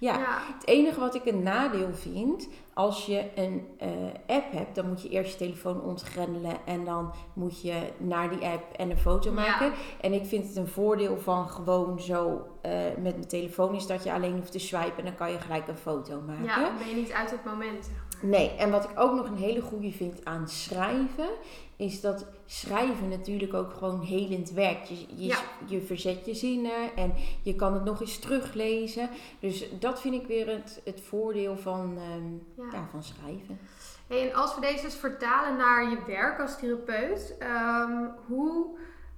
Ja, 0.00 0.18
het 0.54 0.66
enige 0.66 1.00
wat 1.00 1.14
ik 1.14 1.26
een 1.26 1.42
nadeel 1.42 1.92
vind, 1.92 2.48
als 2.74 3.06
je 3.06 3.30
een 3.34 3.68
eh, 3.78 3.88
app 4.36 4.52
hebt, 4.52 4.74
dan 4.74 4.88
moet 4.88 5.02
je 5.02 5.08
eerst 5.08 5.32
je 5.32 5.38
telefoon 5.38 5.82
ontgrendelen 5.82 6.66
en 6.66 6.84
dan 6.84 7.14
moet 7.32 7.62
je 7.62 7.92
naar 7.96 8.30
die 8.30 8.46
app 8.46 8.72
en 8.76 8.90
een 8.90 8.98
foto 8.98 9.32
maken. 9.32 9.72
En 10.00 10.12
ik 10.12 10.26
vind 10.26 10.46
het 10.46 10.56
een 10.56 10.68
voordeel 10.68 11.18
van 11.18 11.48
gewoon 11.48 12.00
zo 12.00 12.46
uh, 12.66 12.72
met 12.82 13.16
mijn 13.16 13.28
telefoon 13.28 13.74
is 13.74 13.86
dat 13.86 14.04
je 14.04 14.12
alleen 14.12 14.36
hoeft 14.36 14.52
te 14.52 14.58
swipen 14.58 14.96
en 14.96 15.04
dan 15.04 15.14
kan 15.14 15.30
je 15.30 15.38
gelijk 15.38 15.68
een 15.68 15.76
foto 15.76 16.20
maken. 16.26 16.44
Ja, 16.44 16.60
dan 16.60 16.78
ben 16.78 16.88
je 16.88 16.94
niet 16.94 17.12
uit 17.12 17.30
het 17.30 17.44
moment. 17.44 17.90
Nee, 18.20 18.50
en 18.58 18.70
wat 18.70 18.84
ik 18.84 19.00
ook 19.00 19.14
nog 19.14 19.26
een 19.26 19.36
hele 19.36 19.60
goede 19.60 19.92
vind 19.92 20.24
aan 20.24 20.48
schrijven, 20.48 21.28
is 21.76 22.00
dat 22.00 22.26
schrijven 22.46 23.08
natuurlijk 23.08 23.54
ook 23.54 23.72
gewoon 23.72 24.00
helend 24.00 24.50
werkt. 24.50 24.88
Je, 24.88 25.06
je, 25.16 25.38
je, 25.66 25.80
verzet 25.80 26.26
je 26.26 26.34
zinnen 26.34 26.96
en 26.96 27.14
je 27.42 27.56
kan 27.56 27.74
het 27.74 27.84
nog 27.84 28.00
eens 28.00 28.18
teruglezen. 28.18 29.08
Dus 29.38 29.78
dat 29.78 30.00
vind 30.00 30.14
ik 30.14 30.26
weer 30.26 30.48
het, 30.48 30.80
het 30.84 31.00
voordeel 31.00 31.56
van, 31.56 31.98
um, 32.16 32.46
ja. 32.72 32.88
van 32.90 33.02
schrijven. 33.02 33.58
Hey, 34.06 34.28
en 34.28 34.34
als 34.34 34.54
we 34.54 34.60
deze 34.60 34.82
dus 34.82 34.94
vertalen 34.94 35.56
naar 35.56 35.90
je 35.90 35.98
werk 36.06 36.40
als 36.40 36.58
therapeut, 36.58 37.36
um, 37.42 38.10
hoe, 38.26 38.66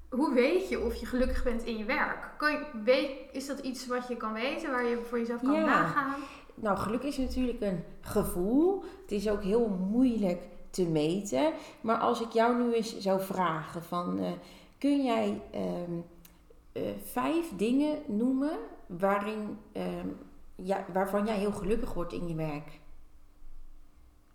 hoe 0.09 0.35
weet 0.35 0.69
je 0.69 0.81
of 0.81 0.95
je 0.95 1.07
gelukkig 1.07 1.43
bent 1.43 1.65
in 1.65 1.77
je 1.77 1.85
werk? 1.85 2.31
Kan 2.37 2.53
je, 2.53 2.65
weet, 2.85 3.11
is 3.33 3.47
dat 3.47 3.59
iets 3.59 3.87
wat 3.87 4.09
je 4.09 4.17
kan 4.17 4.33
weten, 4.33 4.71
waar 4.71 4.85
je 4.85 5.03
voor 5.09 5.19
jezelf 5.19 5.41
kan 5.41 5.61
nagaan? 5.61 6.15
Nou, 6.55 6.79
geluk 6.79 7.03
is 7.03 7.17
natuurlijk 7.17 7.61
een 7.61 7.85
gevoel. 8.01 8.85
Het 9.03 9.13
is 9.13 9.29
ook 9.29 9.43
heel 9.43 9.69
moeilijk 9.69 10.43
te 10.71 10.87
meten. 10.87 11.53
Maar 11.81 11.99
als 11.99 12.21
ik 12.21 12.33
jou 12.33 12.63
nu 12.63 12.75
eens 12.75 12.99
zou 12.99 13.21
vragen 13.21 13.83
van... 13.83 14.19
Uh, 14.19 14.31
kun 14.83 15.05
jij 15.05 15.43
um, 15.55 16.05
uh, 16.73 16.83
vijf 17.05 17.57
dingen 17.57 17.99
noemen 18.07 18.59
waarin, 18.87 19.59
um, 19.73 20.19
ja, 20.55 20.85
waarvan 20.93 21.27
jij 21.27 21.37
heel 21.37 21.53
gelukkig 21.53 21.95
wordt 21.95 22.13
in 22.13 22.29
je 22.29 22.35
werk? 22.35 22.81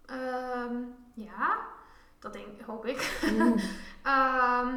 Um, 0.10 0.94
ja, 1.14 1.58
dat 2.20 2.34
denk, 2.34 2.62
hoop 2.66 2.86
ik. 2.86 3.30
Mm. 3.32 3.56
uh, 4.06 4.68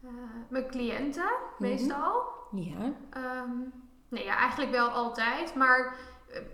mijn 0.48 0.66
cliënten, 0.68 1.22
mm 1.22 1.28
-hmm. 1.56 1.68
meestal. 1.68 2.22
Ja. 2.52 2.92
nee, 4.08 4.24
ja, 4.24 4.36
eigenlijk 4.36 4.70
wel 4.70 4.88
altijd. 4.88 5.54
Maar 5.54 5.96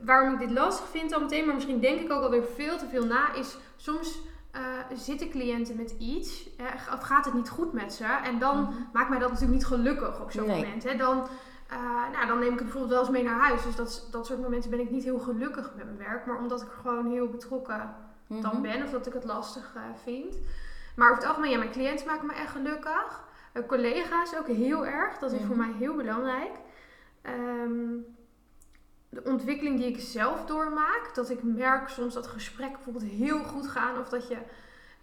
waarom 0.04 0.32
ik 0.32 0.38
dit 0.38 0.50
lastig 0.50 0.88
vind 0.88 1.12
al 1.12 1.20
meteen, 1.20 1.44
maar 1.44 1.54
misschien 1.54 1.80
denk 1.80 2.00
ik 2.00 2.12
ook 2.12 2.22
alweer 2.22 2.44
veel 2.54 2.78
te 2.78 2.86
veel 2.86 3.06
na, 3.06 3.34
is 3.34 3.56
soms 3.76 4.20
uh, 4.56 4.96
zitten 4.98 5.30
cliënten 5.30 5.76
met 5.76 5.94
iets, 5.98 6.48
uh, 6.60 6.66
of 6.92 7.00
gaat 7.00 7.24
het 7.24 7.34
niet 7.34 7.48
goed 7.48 7.72
met 7.72 7.92
ze, 7.92 8.04
en 8.24 8.38
dan 8.38 8.58
mm 8.58 8.64
-hmm. 8.64 8.88
maakt 8.92 9.08
mij 9.08 9.18
dat 9.18 9.28
natuurlijk 9.28 9.58
niet 9.58 9.66
gelukkig 9.66 10.20
op 10.20 10.30
zo'n 10.30 10.46
nee. 10.46 10.62
moment. 10.62 10.84
Hè. 10.84 10.96
Dan, 10.96 11.28
uh, 11.72 12.10
nou, 12.12 12.26
dan 12.26 12.38
neem 12.38 12.52
ik 12.52 12.58
het 12.58 12.68
bijvoorbeeld 12.68 12.90
wel 12.90 13.00
eens 13.00 13.10
mee 13.10 13.22
naar 13.22 13.40
huis. 13.40 13.62
Dus 13.62 13.76
dat, 13.76 14.08
dat 14.10 14.26
soort 14.26 14.40
momenten 14.40 14.70
ben 14.70 14.80
ik 14.80 14.90
niet 14.90 15.04
heel 15.04 15.18
gelukkig 15.18 15.72
met 15.76 15.84
mijn 15.84 15.98
werk, 15.98 16.26
maar 16.26 16.38
omdat 16.38 16.62
ik 16.62 16.68
gewoon 16.68 17.10
heel 17.10 17.28
betrokken 17.28 17.94
mm 18.26 18.36
-hmm. 18.36 18.42
dan 18.42 18.62
ben, 18.62 18.82
of 18.82 18.90
dat 18.90 19.06
ik 19.06 19.12
het 19.12 19.24
lastig 19.24 19.76
vind. 20.02 20.36
Maar 20.96 21.10
over 21.10 21.22
het 21.22 21.28
algemeen, 21.28 21.50
ja, 21.50 21.58
mijn 21.58 21.70
cliënten 21.70 22.06
maken 22.06 22.26
me 22.26 22.32
echt 22.32 22.50
gelukkig. 22.50 23.24
collega's 23.66 24.36
ook 24.36 24.46
heel 24.46 24.86
erg, 24.86 25.18
dat 25.18 25.32
is 25.32 25.40
mm 25.40 25.46
-hmm. 25.46 25.56
voor 25.56 25.66
mij 25.66 25.74
heel 25.78 25.96
belangrijk. 25.96 26.52
Um, 27.22 28.06
de 29.12 29.22
ontwikkeling 29.24 29.78
die 29.78 29.88
ik 29.88 30.00
zelf 30.00 30.44
doormaak. 30.44 31.10
Dat 31.14 31.30
ik 31.30 31.42
merk 31.42 31.88
soms 31.88 32.14
dat 32.14 32.26
gesprekken 32.26 32.76
bijvoorbeeld 32.76 33.12
heel 33.12 33.38
goed 33.38 33.68
gaan. 33.68 33.98
Of 33.98 34.08
dat 34.08 34.28
je, 34.28 34.36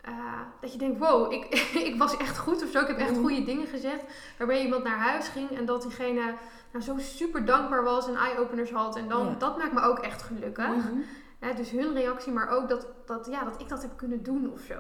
uh, 0.08 0.42
dat 0.62 0.72
je 0.72 0.78
denkt, 0.78 1.00
wow, 1.00 1.32
ik, 1.32 1.46
ik 1.90 1.96
was 1.98 2.18
echt 2.18 2.38
goed 2.38 2.64
of 2.64 2.70
zo. 2.70 2.80
Ik 2.80 2.88
heb 2.88 2.98
echt 2.98 3.18
goede 3.18 3.44
dingen 3.44 3.68
gezegd. 3.68 4.04
Waarbij 4.38 4.64
iemand 4.64 4.84
naar 4.84 4.98
huis 4.98 5.28
ging 5.28 5.50
en 5.50 5.66
dat 5.66 5.82
diegene 5.82 6.34
nou, 6.72 6.84
zo 6.84 6.98
super 6.98 7.46
dankbaar 7.46 7.84
was 7.84 8.08
en 8.08 8.16
eye-openers 8.16 8.72
had. 8.72 8.96
En 8.96 9.08
dan, 9.10 9.26
ja. 9.26 9.36
dat 9.38 9.58
maakt 9.58 9.74
me 9.74 9.82
ook 9.82 10.00
echt 10.00 10.22
gelukkig. 10.22 10.68
Mm 10.68 11.06
-hmm. 11.40 11.56
dus 11.56 11.72
hun 11.72 11.94
reactie, 11.94 12.32
maar 12.32 12.50
ook 12.50 12.70
dat, 12.70 12.88
dat, 13.06 13.28
ja, 13.32 13.44
dat 13.44 13.62
ik 13.62 13.70
dat 13.70 13.82
heb 13.82 13.98
kunnen 13.98 14.24
doen 14.24 14.52
of 14.52 14.62
zo. 14.62 14.80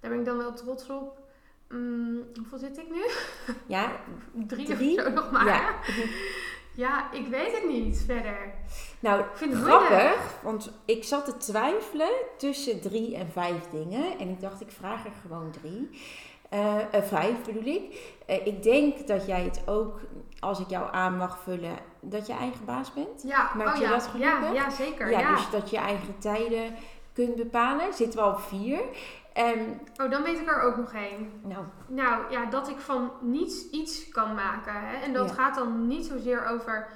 Daar 0.00 0.10
ben 0.10 0.18
ik 0.18 0.24
dan 0.24 0.36
wel 0.36 0.52
trots 0.52 0.90
op. 0.90 1.18
Mm, 1.68 2.22
hoeveel 2.36 2.58
zit 2.58 2.78
ik 2.78 2.90
nu? 2.90 3.04
Ja, 3.66 3.92
drie, 4.32 4.66
drie 4.76 4.98
of 4.98 5.04
zo 5.04 5.10
nog 5.10 5.30
maar. 5.30 5.46
Ja. 5.46 5.74
Ja, 6.76 7.12
ik 7.12 7.26
weet 7.26 7.52
het 7.52 7.68
niet 7.68 8.02
verder. 8.06 8.54
Nou, 9.00 9.20
ik 9.20 9.26
vind 9.34 9.52
het 9.52 9.62
grappig, 9.62 10.38
want 10.42 10.72
ik 10.84 11.04
zat 11.04 11.24
te 11.24 11.36
twijfelen 11.36 12.12
tussen 12.38 12.80
drie 12.80 13.16
en 13.16 13.30
vijf 13.30 13.68
dingen. 13.70 14.18
En 14.18 14.28
ik 14.28 14.40
dacht, 14.40 14.60
ik 14.60 14.70
vraag 14.70 15.04
er 15.04 15.12
gewoon 15.22 15.50
drie. 15.50 15.90
Uh, 16.52 16.74
uh, 16.94 17.02
vijf 17.02 17.44
bedoel 17.44 17.64
ik. 17.64 18.14
Uh, 18.30 18.46
ik 18.46 18.62
denk 18.62 19.06
dat 19.06 19.26
jij 19.26 19.42
het 19.42 19.62
ook, 19.66 20.00
als 20.40 20.60
ik 20.60 20.70
jou 20.70 20.88
aan 20.92 21.16
mag 21.16 21.38
vullen, 21.42 21.78
dat 22.00 22.26
je 22.26 22.32
eigen 22.32 22.64
baas 22.64 22.92
bent. 22.92 23.22
Ja, 23.22 23.50
Maak 23.56 23.68
oh, 23.68 23.74
je 23.74 23.82
ja. 23.82 23.90
dat 23.90 24.06
gelukkig? 24.06 24.40
Ja, 24.40 24.52
ja 24.52 24.70
zeker. 24.70 25.10
Ja, 25.10 25.18
ja, 25.18 25.34
dus 25.34 25.50
dat 25.50 25.70
je 25.70 25.76
eigen 25.76 26.18
tijden 26.18 26.74
kunt 27.12 27.36
bepalen. 27.36 27.94
Zitten 27.94 28.20
we 28.20 28.26
op 28.26 28.40
vier. 28.40 28.80
Um, 29.38 29.80
oh, 29.96 30.10
dan 30.10 30.22
weet 30.22 30.38
ik 30.38 30.48
er 30.48 30.60
ook 30.60 30.76
nog 30.76 30.92
één. 30.92 31.40
Nou. 31.42 31.64
nou 31.86 32.30
ja, 32.30 32.44
dat 32.46 32.68
ik 32.68 32.78
van 32.78 33.12
niets 33.20 33.70
iets 33.70 34.08
kan 34.08 34.34
maken. 34.34 34.72
Hè? 34.72 34.96
En 34.96 35.12
dat 35.12 35.28
ja. 35.28 35.34
gaat 35.34 35.54
dan 35.54 35.86
niet 35.86 36.06
zozeer 36.06 36.46
over. 36.46 36.88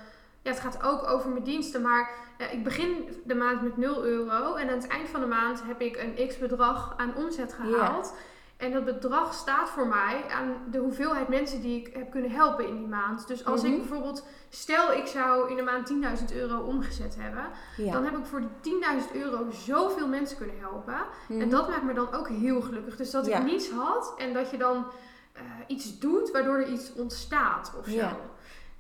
Ja, 0.42 0.50
het 0.50 0.61
gaat 0.61 0.82
ook 0.82 1.09
over 1.11 1.30
mijn 1.30 1.44
diensten. 1.44 1.82
Maar 1.82 2.11
uh, 2.38 2.52
ik 2.52 2.64
begin 2.64 3.20
de 3.25 3.35
maand 3.35 3.62
met 3.62 3.76
0 3.76 4.04
euro. 4.04 4.54
En 4.54 4.68
aan 4.68 4.75
het 4.75 4.87
eind 4.87 5.09
van 5.09 5.20
de 5.20 5.26
maand 5.26 5.62
heb 5.66 5.80
ik 5.80 5.97
een 5.97 6.28
x 6.28 6.38
bedrag 6.38 6.94
aan 6.97 7.16
omzet 7.16 7.52
gehaald. 7.52 8.14
Ja. 8.14 8.20
En 8.60 8.72
dat 8.72 8.84
bedrag 8.84 9.34
staat 9.34 9.70
voor 9.70 9.86
mij 9.86 10.24
aan 10.30 10.54
de 10.70 10.78
hoeveelheid 10.78 11.28
mensen 11.28 11.60
die 11.60 11.80
ik 11.80 11.94
heb 11.94 12.10
kunnen 12.10 12.30
helpen 12.30 12.66
in 12.66 12.76
die 12.76 12.86
maand. 12.86 13.26
Dus 13.26 13.44
als 13.44 13.62
mm 13.62 13.66
-hmm. 13.66 13.74
ik 13.74 13.80
bijvoorbeeld, 13.80 14.26
stel 14.48 14.92
ik 14.92 15.06
zou 15.06 15.50
in 15.50 15.56
de 15.56 15.62
maand 15.62 15.92
10.000 16.30 16.36
euro 16.36 16.58
omgezet 16.58 17.16
hebben, 17.18 17.44
ja. 17.76 17.92
dan 17.92 18.04
heb 18.04 18.16
ik 18.16 18.24
voor 18.24 18.42
die 18.60 18.74
10.000 19.08 19.12
euro 19.12 19.50
zoveel 19.50 20.08
mensen 20.08 20.36
kunnen 20.36 20.58
helpen. 20.58 20.94
Mm 20.94 21.00
-hmm. 21.26 21.40
En 21.40 21.48
dat 21.48 21.68
maakt 21.68 21.82
me 21.82 21.92
dan 21.92 22.12
ook 22.12 22.28
heel 22.28 22.60
gelukkig. 22.60 22.96
Dus 22.96 23.10
dat 23.10 23.26
ja. 23.26 23.38
ik 23.38 23.44
niets 23.44 23.70
had 23.70 24.14
en 24.18 24.32
dat 24.32 24.50
je 24.50 24.56
dan 24.56 24.86
uh, 25.36 25.42
iets 25.66 25.98
doet 25.98 26.30
waardoor 26.30 26.56
er 26.56 26.68
iets 26.68 26.92
ontstaat 26.92 27.72
of 27.78 27.84
zo. 27.84 27.94
Ja. 27.94 28.16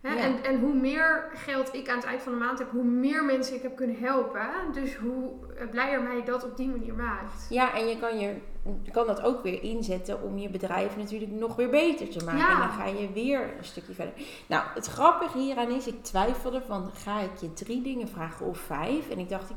Hè? 0.00 0.14
Ja. 0.14 0.20
En, 0.20 0.44
en 0.44 0.60
hoe 0.60 0.74
meer 0.74 1.30
geld 1.34 1.74
ik 1.74 1.88
aan 1.88 1.96
het 1.96 2.04
eind 2.04 2.22
van 2.22 2.32
de 2.32 2.38
maand 2.38 2.58
heb, 2.58 2.70
hoe 2.70 2.84
meer 2.84 3.24
mensen 3.24 3.54
ik 3.54 3.62
heb 3.62 3.76
kunnen 3.76 3.96
helpen. 3.96 4.48
Dus 4.72 4.96
hoe 4.96 5.32
blijer 5.70 6.02
mij 6.02 6.24
dat 6.24 6.44
op 6.44 6.56
die 6.56 6.68
manier 6.68 6.94
maakt. 6.94 7.46
Ja, 7.48 7.74
en 7.74 7.88
je 7.88 7.98
kan, 7.98 8.18
je, 8.18 8.34
je 8.82 8.90
kan 8.90 9.06
dat 9.06 9.22
ook 9.22 9.42
weer 9.42 9.62
inzetten 9.62 10.22
om 10.22 10.38
je 10.38 10.48
bedrijf 10.48 10.96
natuurlijk 10.96 11.32
nog 11.32 11.56
weer 11.56 11.70
beter 11.70 12.08
te 12.08 12.24
maken. 12.24 12.40
Ja. 12.40 12.52
En 12.52 12.58
dan 12.58 12.70
ga 12.70 12.86
je 12.86 13.12
weer 13.12 13.54
een 13.58 13.64
stukje 13.64 13.94
verder. 13.94 14.14
Nou, 14.46 14.64
het 14.74 14.86
grappige 14.86 15.38
hieraan 15.38 15.70
is, 15.70 15.86
ik 15.86 16.02
twijfelde 16.02 16.62
van 16.66 16.90
ga 16.94 17.20
ik 17.20 17.36
je 17.40 17.52
drie 17.52 17.82
dingen 17.82 18.08
vragen 18.08 18.46
of 18.46 18.58
vijf? 18.58 19.10
En 19.10 19.18
ik 19.18 19.28
dacht, 19.28 19.50
ik, 19.50 19.56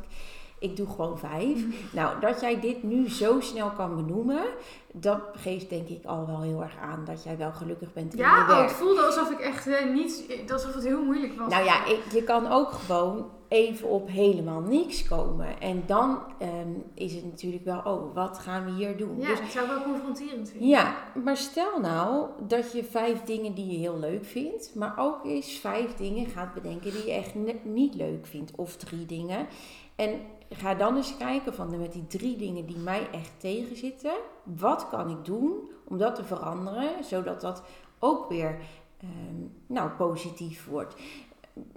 ik 0.64 0.76
doe 0.76 0.88
gewoon 0.88 1.18
vijf. 1.18 1.66
Mm. 1.66 1.74
Nou, 1.92 2.20
dat 2.20 2.42
jij 2.42 2.60
dit 2.60 2.84
nu 2.84 3.10
zo 3.10 3.40
snel 3.40 3.70
kan 3.70 3.96
benoemen, 3.96 4.44
dat 4.92 5.20
geeft 5.34 5.70
denk 5.70 5.88
ik 5.88 6.06
al 6.06 6.28
wel 6.28 6.42
heel 6.42 6.62
erg 6.62 6.78
aan 6.78 7.06
dat 7.06 7.24
jij 7.24 7.38
wel 7.38 7.52
gelukkig 7.52 7.94
bent 7.94 8.14
in 8.14 8.20
ja, 8.20 8.30
je 8.30 8.36
werk. 8.36 8.50
Ja, 8.50 8.56
oh, 8.56 8.68
het 8.68 8.72
voelde 8.72 9.02
alsof 9.02 9.32
ik 9.32 9.40
echt 9.40 9.68
uh, 9.68 9.94
niet, 9.94 10.26
alsof 10.52 10.74
het 10.74 10.84
heel 10.84 11.04
moeilijk 11.04 11.40
was. 11.40 11.50
Nou 11.50 11.66
ja, 11.66 11.86
ik, 11.86 12.00
je 12.12 12.24
kan 12.24 12.52
ook 12.52 12.72
gewoon 12.72 13.30
even 13.48 13.90
op 13.90 14.10
helemaal 14.10 14.62
niks 14.62 15.08
komen. 15.08 15.60
En 15.60 15.84
dan 15.86 16.20
um, 16.42 16.84
is 16.94 17.14
het 17.14 17.26
natuurlijk 17.26 17.66
wel, 17.66 17.82
oh, 17.84 18.16
wat 18.16 18.40
gaan 18.40 18.66
we 18.66 18.72
hier 18.72 18.98
doen? 18.98 19.20
Ja, 19.20 19.28
dus, 19.28 19.40
het 19.40 19.52
zou 19.52 19.68
wel 19.68 19.84
confronterend 19.84 20.50
vinden. 20.50 20.68
Ja, 20.68 20.96
maar 21.24 21.38
stel 21.38 21.80
nou 21.80 22.28
dat 22.48 22.72
je 22.72 22.84
vijf 22.84 23.22
dingen 23.22 23.54
die 23.54 23.72
je 23.72 23.78
heel 23.78 24.00
leuk 24.00 24.26
vindt, 24.26 24.76
maar 24.76 24.94
ook 24.98 25.26
eens 25.26 25.52
vijf 25.52 25.96
dingen 25.96 26.30
gaat 26.30 26.54
bedenken 26.54 26.92
die 26.92 27.06
je 27.06 27.12
echt 27.12 27.34
niet 27.64 27.96
leuk 27.96 28.26
vindt. 28.26 28.52
Of 28.56 28.76
drie 28.76 29.06
dingen. 29.06 29.48
En 29.96 30.22
ga 30.56 30.74
dan 30.74 30.96
eens 30.96 31.18
kijken 31.18 31.54
van 31.54 31.80
met 31.80 31.94
die 31.94 32.08
drie 32.08 32.38
dingen 32.38 32.66
die 32.66 32.78
mij 32.78 33.10
echt 33.12 33.32
tegenzitten, 33.38 34.14
wat 34.44 34.90
kan 34.90 35.10
ik 35.10 35.26
doen 35.26 35.70
om 35.84 35.98
dat 35.98 36.16
te 36.16 36.24
veranderen, 36.24 37.04
zodat 37.04 37.42
dat 37.42 37.64
ook 38.00 38.30
weer 38.30 38.60
um, 39.04 39.54
nou, 39.68 39.90
positief 39.90 40.68
wordt. 40.68 40.96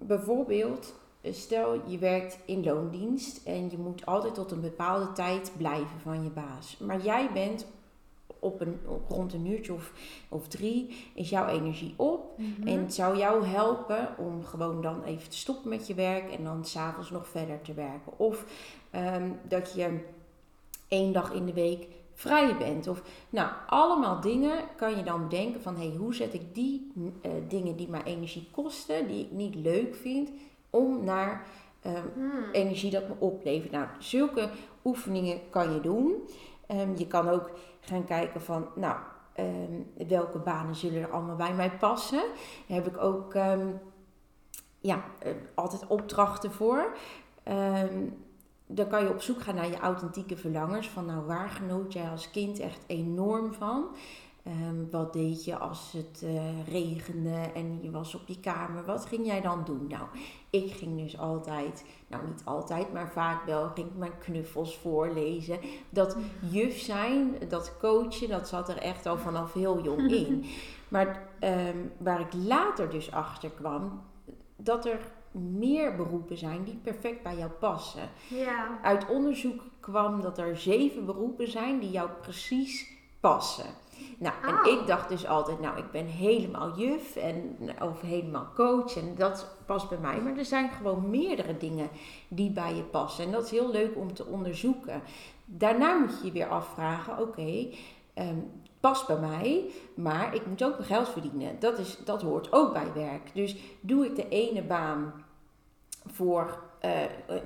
Bijvoorbeeld, 0.02 0.94
stel 1.22 1.80
je 1.86 1.98
werkt 1.98 2.38
in 2.44 2.64
loondienst 2.64 3.46
en 3.46 3.70
je 3.70 3.78
moet 3.78 4.06
altijd 4.06 4.34
tot 4.34 4.50
een 4.50 4.60
bepaalde 4.60 5.12
tijd 5.12 5.52
blijven 5.56 6.00
van 6.00 6.22
je 6.22 6.30
baas. 6.30 6.78
Maar 6.78 7.00
jij 7.00 7.30
bent 7.32 7.66
op 8.40 8.60
een, 8.60 8.80
rond 9.08 9.32
een 9.32 9.46
uurtje 9.46 9.72
of, 9.72 9.92
of 10.28 10.48
drie 10.48 10.96
is 11.14 11.30
jouw 11.30 11.46
energie 11.46 11.94
op. 11.96 12.38
Mm 12.38 12.54
-hmm. 12.56 12.66
En 12.66 12.78
het 12.78 12.94
zou 12.94 13.16
jou 13.16 13.46
helpen 13.46 14.08
om 14.18 14.44
gewoon 14.44 14.82
dan 14.82 15.02
even 15.02 15.30
te 15.30 15.36
stoppen 15.36 15.68
met 15.68 15.86
je 15.86 15.94
werk 15.94 16.32
en 16.32 16.44
dan 16.44 16.64
s'avonds 16.64 17.10
nog 17.10 17.28
verder 17.28 17.62
te 17.62 17.74
werken. 17.74 18.18
Of 18.18 18.44
um, 18.94 19.38
dat 19.48 19.72
je 19.72 20.00
één 20.88 21.12
dag 21.12 21.32
in 21.32 21.46
de 21.46 21.52
week 21.52 21.86
vrij 22.14 22.56
bent. 22.56 22.88
Of 22.88 23.02
nou, 23.30 23.50
allemaal 23.66 24.20
dingen 24.20 24.58
kan 24.76 24.96
je 24.96 25.02
dan 25.02 25.28
bedenken 25.28 25.60
van 25.60 25.76
hey, 25.76 25.94
hoe 25.98 26.14
zet 26.14 26.34
ik 26.34 26.54
die 26.54 26.92
uh, 26.94 27.30
dingen 27.48 27.76
die 27.76 27.88
mij 27.88 28.02
energie 28.02 28.48
kosten, 28.50 29.08
die 29.08 29.24
ik 29.24 29.30
niet 29.30 29.54
leuk 29.54 29.94
vind, 29.94 30.30
om 30.70 31.04
naar 31.04 31.46
um, 31.86 31.92
hmm. 32.14 32.50
energie 32.52 32.90
dat 32.90 33.08
me 33.08 33.14
oplevert. 33.18 33.72
Nou, 33.72 33.86
zulke 33.98 34.48
oefeningen 34.84 35.40
kan 35.50 35.72
je 35.72 35.80
doen. 35.80 36.14
Um, 36.70 36.96
je 36.96 37.06
kan 37.06 37.28
ook 37.28 37.50
gaan 37.86 38.04
kijken 38.04 38.42
van, 38.42 38.68
nou, 38.74 38.96
um, 39.38 39.92
welke 40.08 40.38
banen 40.38 40.74
zullen 40.74 41.02
er 41.02 41.10
allemaal 41.10 41.36
bij 41.36 41.54
mij 41.54 41.70
passen. 41.70 42.24
Dan 42.66 42.76
heb 42.76 42.86
ik 42.86 42.98
ook, 42.98 43.34
um, 43.34 43.80
ja, 44.78 45.04
eh, 45.18 45.32
altijd 45.54 45.86
opdrachten 45.86 46.52
voor. 46.52 46.96
Ehm, 47.42 48.08
dan 48.66 48.88
kan 48.88 49.02
je 49.02 49.10
op 49.10 49.20
zoek 49.20 49.42
gaan 49.42 49.54
naar 49.54 49.68
je 49.68 49.78
authentieke 49.78 50.36
verlangers. 50.36 50.88
Van 50.88 51.06
nou, 51.06 51.26
waar 51.26 51.48
genoot 51.48 51.92
jij 51.92 52.08
als 52.08 52.30
kind 52.30 52.58
echt 52.58 52.84
enorm 52.86 53.52
van? 53.54 53.86
Ehm, 54.46 54.90
wat 54.90 55.12
deed 55.12 55.44
je 55.44 55.56
als 55.56 55.92
het 55.92 56.22
uh, 56.24 56.66
regende 56.68 57.34
en 57.54 57.78
je 57.82 57.90
was 57.90 58.14
op 58.14 58.22
je 58.26 58.40
kamer? 58.40 58.84
Wat 58.84 59.06
ging 59.06 59.26
jij 59.26 59.40
dan 59.40 59.64
doen? 59.64 59.86
Nou, 59.88 60.06
ik 60.50 60.72
ging 60.72 60.98
dus 60.98 61.18
altijd, 61.18 61.84
nou 62.06 62.26
niet 62.26 62.42
altijd, 62.44 62.92
maar 62.92 63.10
vaak 63.12 63.44
wel, 63.44 63.68
ging 63.68 63.86
ik 63.86 63.96
mijn 63.96 64.18
knuffels 64.18 64.76
voorlezen. 64.76 65.58
Dat 65.90 66.16
juf 66.50 66.78
zijn, 66.78 67.34
dat 67.48 67.76
coachen, 67.78 68.28
dat 68.28 68.48
zat 68.48 68.68
er 68.68 68.78
echt 68.78 69.06
al 69.06 69.18
vanaf 69.18 69.52
heel 69.52 69.82
jong 69.82 70.10
in. 70.26 70.44
Maar 70.88 71.28
um, 71.40 71.92
waar 71.98 72.20
ik 72.20 72.32
later 72.32 72.90
dus 72.90 73.12
achter 73.12 73.50
kwam, 73.50 74.02
dat 74.56 74.86
er 74.86 75.00
meer 75.30 75.96
beroepen 75.96 76.38
zijn 76.38 76.64
die 76.64 76.76
perfect 76.82 77.22
bij 77.22 77.36
jou 77.36 77.50
passen. 77.50 78.08
Ja. 78.28 78.78
Uit 78.82 79.08
onderzoek 79.08 79.62
kwam 79.80 80.20
dat 80.20 80.38
er 80.38 80.56
zeven 80.56 81.06
beroepen 81.06 81.50
zijn 81.50 81.78
die 81.78 81.90
jou 81.90 82.10
precies 82.20 82.94
passen. 83.20 83.84
Nou, 84.18 84.34
en 84.42 84.54
Oh. 84.58 84.80
ik 84.80 84.86
dacht 84.86 85.08
dus 85.08 85.26
altijd, 85.26 85.60
nou, 85.60 85.78
ik 85.78 85.90
ben 85.90 86.06
helemaal 86.06 86.78
juf 86.78 87.16
en, 87.16 87.56
of 87.82 88.00
helemaal 88.00 88.48
coach 88.54 88.96
en 88.96 89.14
dat 89.16 89.46
past 89.66 89.88
bij 89.88 89.98
mij. 89.98 90.20
Maar 90.20 90.36
er 90.36 90.44
zijn 90.44 90.70
gewoon 90.70 91.10
meerdere 91.10 91.56
dingen 91.56 91.88
die 92.28 92.50
bij 92.50 92.74
je 92.74 92.82
passen. 92.82 93.24
En 93.24 93.30
dat 93.32 93.44
is 93.44 93.50
heel 93.50 93.70
leuk 93.70 93.96
om 93.96 94.14
te 94.14 94.24
onderzoeken. 94.26 95.02
Daarna 95.44 95.94
moet 95.98 96.18
je 96.20 96.26
je 96.26 96.32
weer 96.32 96.48
afvragen, 96.48 97.18
oké, 97.18 97.66
ehm, 98.14 98.38
past 98.80 99.06
bij 99.06 99.18
mij, 99.18 99.70
maar 99.94 100.34
ik 100.34 100.46
moet 100.46 100.64
ook 100.64 100.72
mijn 100.72 100.84
geld 100.84 101.08
verdienen. 101.08 101.56
Dat, 101.58 101.78
is, 101.78 101.98
dat 102.04 102.22
hoort 102.22 102.52
ook 102.52 102.72
bij 102.72 102.92
werk. 102.94 103.30
Dus 103.34 103.56
doe 103.80 104.04
ik 104.04 104.16
de 104.16 104.28
ene 104.28 104.62
baan 104.62 105.24
voor 106.06 106.62
eh, 106.80 106.90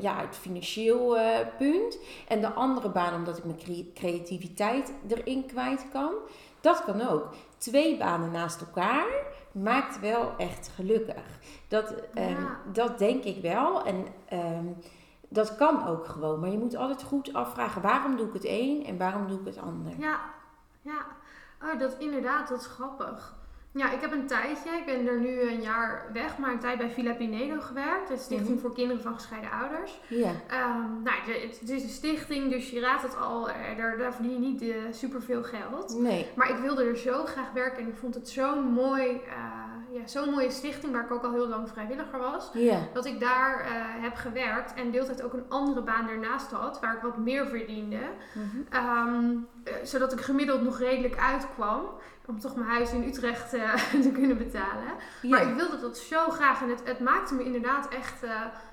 ja, 0.00 0.16
het 0.20 0.36
financieel 0.36 1.18
eh, 1.18 1.46
punt 1.58 1.98
en 2.28 2.40
de 2.40 2.52
andere 2.52 2.88
baan 2.88 3.14
omdat 3.14 3.38
ik 3.38 3.44
mijn 3.44 3.58
cre- 3.58 3.92
creativiteit 3.94 4.92
erin 5.08 5.46
kwijt 5.46 5.86
kan. 5.92 6.12
Dat 6.60 6.84
kan 6.84 7.08
ook. 7.08 7.28
Twee 7.56 7.96
banen 7.98 8.30
naast 8.30 8.60
elkaar 8.60 9.06
maakt 9.52 10.00
wel 10.00 10.36
echt 10.36 10.70
gelukkig. 10.74 11.38
Dat, 11.68 11.94
ehm, 12.14 12.44
dat 12.72 12.98
denk 12.98 13.24
ik 13.24 13.42
wel. 13.42 13.84
En 13.84 14.06
ehm, 14.28 14.66
dat 15.28 15.56
kan 15.56 15.86
ook 15.86 16.06
gewoon. 16.06 16.40
Maar 16.40 16.50
je 16.50 16.58
moet 16.58 16.76
altijd 16.76 17.02
goed 17.02 17.32
afvragen: 17.32 17.82
waarom 17.82 18.16
doe 18.16 18.26
ik 18.26 18.32
het 18.32 18.44
een 18.46 18.84
en 18.86 18.98
waarom 18.98 19.28
doe 19.28 19.40
ik 19.40 19.46
het 19.46 19.58
ander? 19.58 19.92
Ja, 19.98 20.20
ja. 20.82 21.06
Oh, 21.62 21.78
dat 21.78 21.94
inderdaad, 21.98 22.48
dat 22.48 22.60
is 22.60 22.66
grappig. 22.66 23.38
Ja, 23.72 23.92
ik 23.92 24.00
heb 24.00 24.12
een 24.12 24.26
tijdje, 24.26 24.70
ik 24.70 24.84
ben 24.86 25.06
er 25.08 25.20
nu 25.20 25.40
een 25.40 25.60
jaar 25.60 26.10
weg, 26.12 26.38
maar 26.38 26.52
een 26.52 26.58
tijd 26.58 26.78
bij 26.78 26.90
Villa 26.90 27.12
Pinedo 27.12 27.60
gewerkt. 27.60 28.08
De 28.08 28.16
Stichting 28.16 28.48
Mhm. 28.50 28.58
voor 28.58 28.74
Kinderen 28.74 29.02
van 29.02 29.14
Gescheiden 29.14 29.50
Ouders. 29.50 30.00
Ja, 30.08 30.32
Ehm, 30.48 31.02
nou, 31.02 31.16
het, 31.60 31.70
is 31.70 31.82
een 31.82 31.88
stichting, 31.88 32.50
dus 32.50 32.70
je 32.70 32.80
raadt 32.80 33.02
het 33.02 33.16
al, 33.16 33.48
eh, 33.50 33.76
daar, 33.76 33.98
daar 33.98 34.14
verdien 34.14 34.32
je 34.32 34.38
niet 34.38 34.62
uh, 34.62 34.74
superveel 34.90 35.42
geld. 35.42 35.98
nee. 35.98 36.26
Maar 36.36 36.50
ik 36.50 36.56
wilde 36.56 36.84
er 36.84 36.96
zo 36.96 37.24
graag 37.24 37.52
werken 37.52 37.82
en 37.82 37.88
ik 37.88 37.96
vond 37.96 38.14
het 38.14 38.28
zo'n 38.28 38.64
mooi, 38.64 39.06
eh, 39.10 39.69
ja, 39.92 40.06
zo'n 40.06 40.30
mooie 40.30 40.50
stichting 40.50 40.92
waar 40.92 41.04
ik 41.04 41.10
ook 41.10 41.24
al 41.24 41.32
heel 41.32 41.48
lang 41.48 41.68
vrijwilliger 41.68 42.18
was. 42.18 42.50
Dat 42.92 43.06
ik 43.06 43.20
daar 43.20 43.60
eh, 43.60 43.70
heb 44.02 44.14
gewerkt 44.14 44.74
en 44.74 44.90
deeltijd 44.90 45.22
ook 45.22 45.32
een 45.32 45.44
andere 45.48 45.82
baan 45.82 46.08
ernaast 46.08 46.50
had, 46.50 46.80
waar 46.80 46.96
ik 46.96 47.02
wat 47.02 47.18
meer 47.18 47.46
verdiende. 47.46 48.00
Mhm. 48.32 48.46
Ehm, 48.68 49.36
eh, 49.64 49.74
zodat 49.82 50.12
ik 50.12 50.20
gemiddeld 50.20 50.62
nog 50.62 50.78
redelijk 50.78 51.18
uitkwam. 51.18 51.82
Om 52.26 52.40
toch 52.40 52.56
mijn 52.56 52.68
huis 52.68 52.92
in 52.92 53.04
Utrecht 53.04 53.54
eh, 53.54 53.74
te 54.02 54.10
kunnen 54.12 54.38
betalen. 54.38 54.94
Maar 55.22 55.48
ik 55.48 55.54
wilde 55.54 55.80
dat 55.80 55.98
zo 55.98 56.28
graag. 56.28 56.62
En 56.62 56.68
het, 56.68 56.82
het 56.84 57.00
maakte 57.00 57.34
me 57.34 57.44
inderdaad 57.44 57.88
echt 57.88 58.24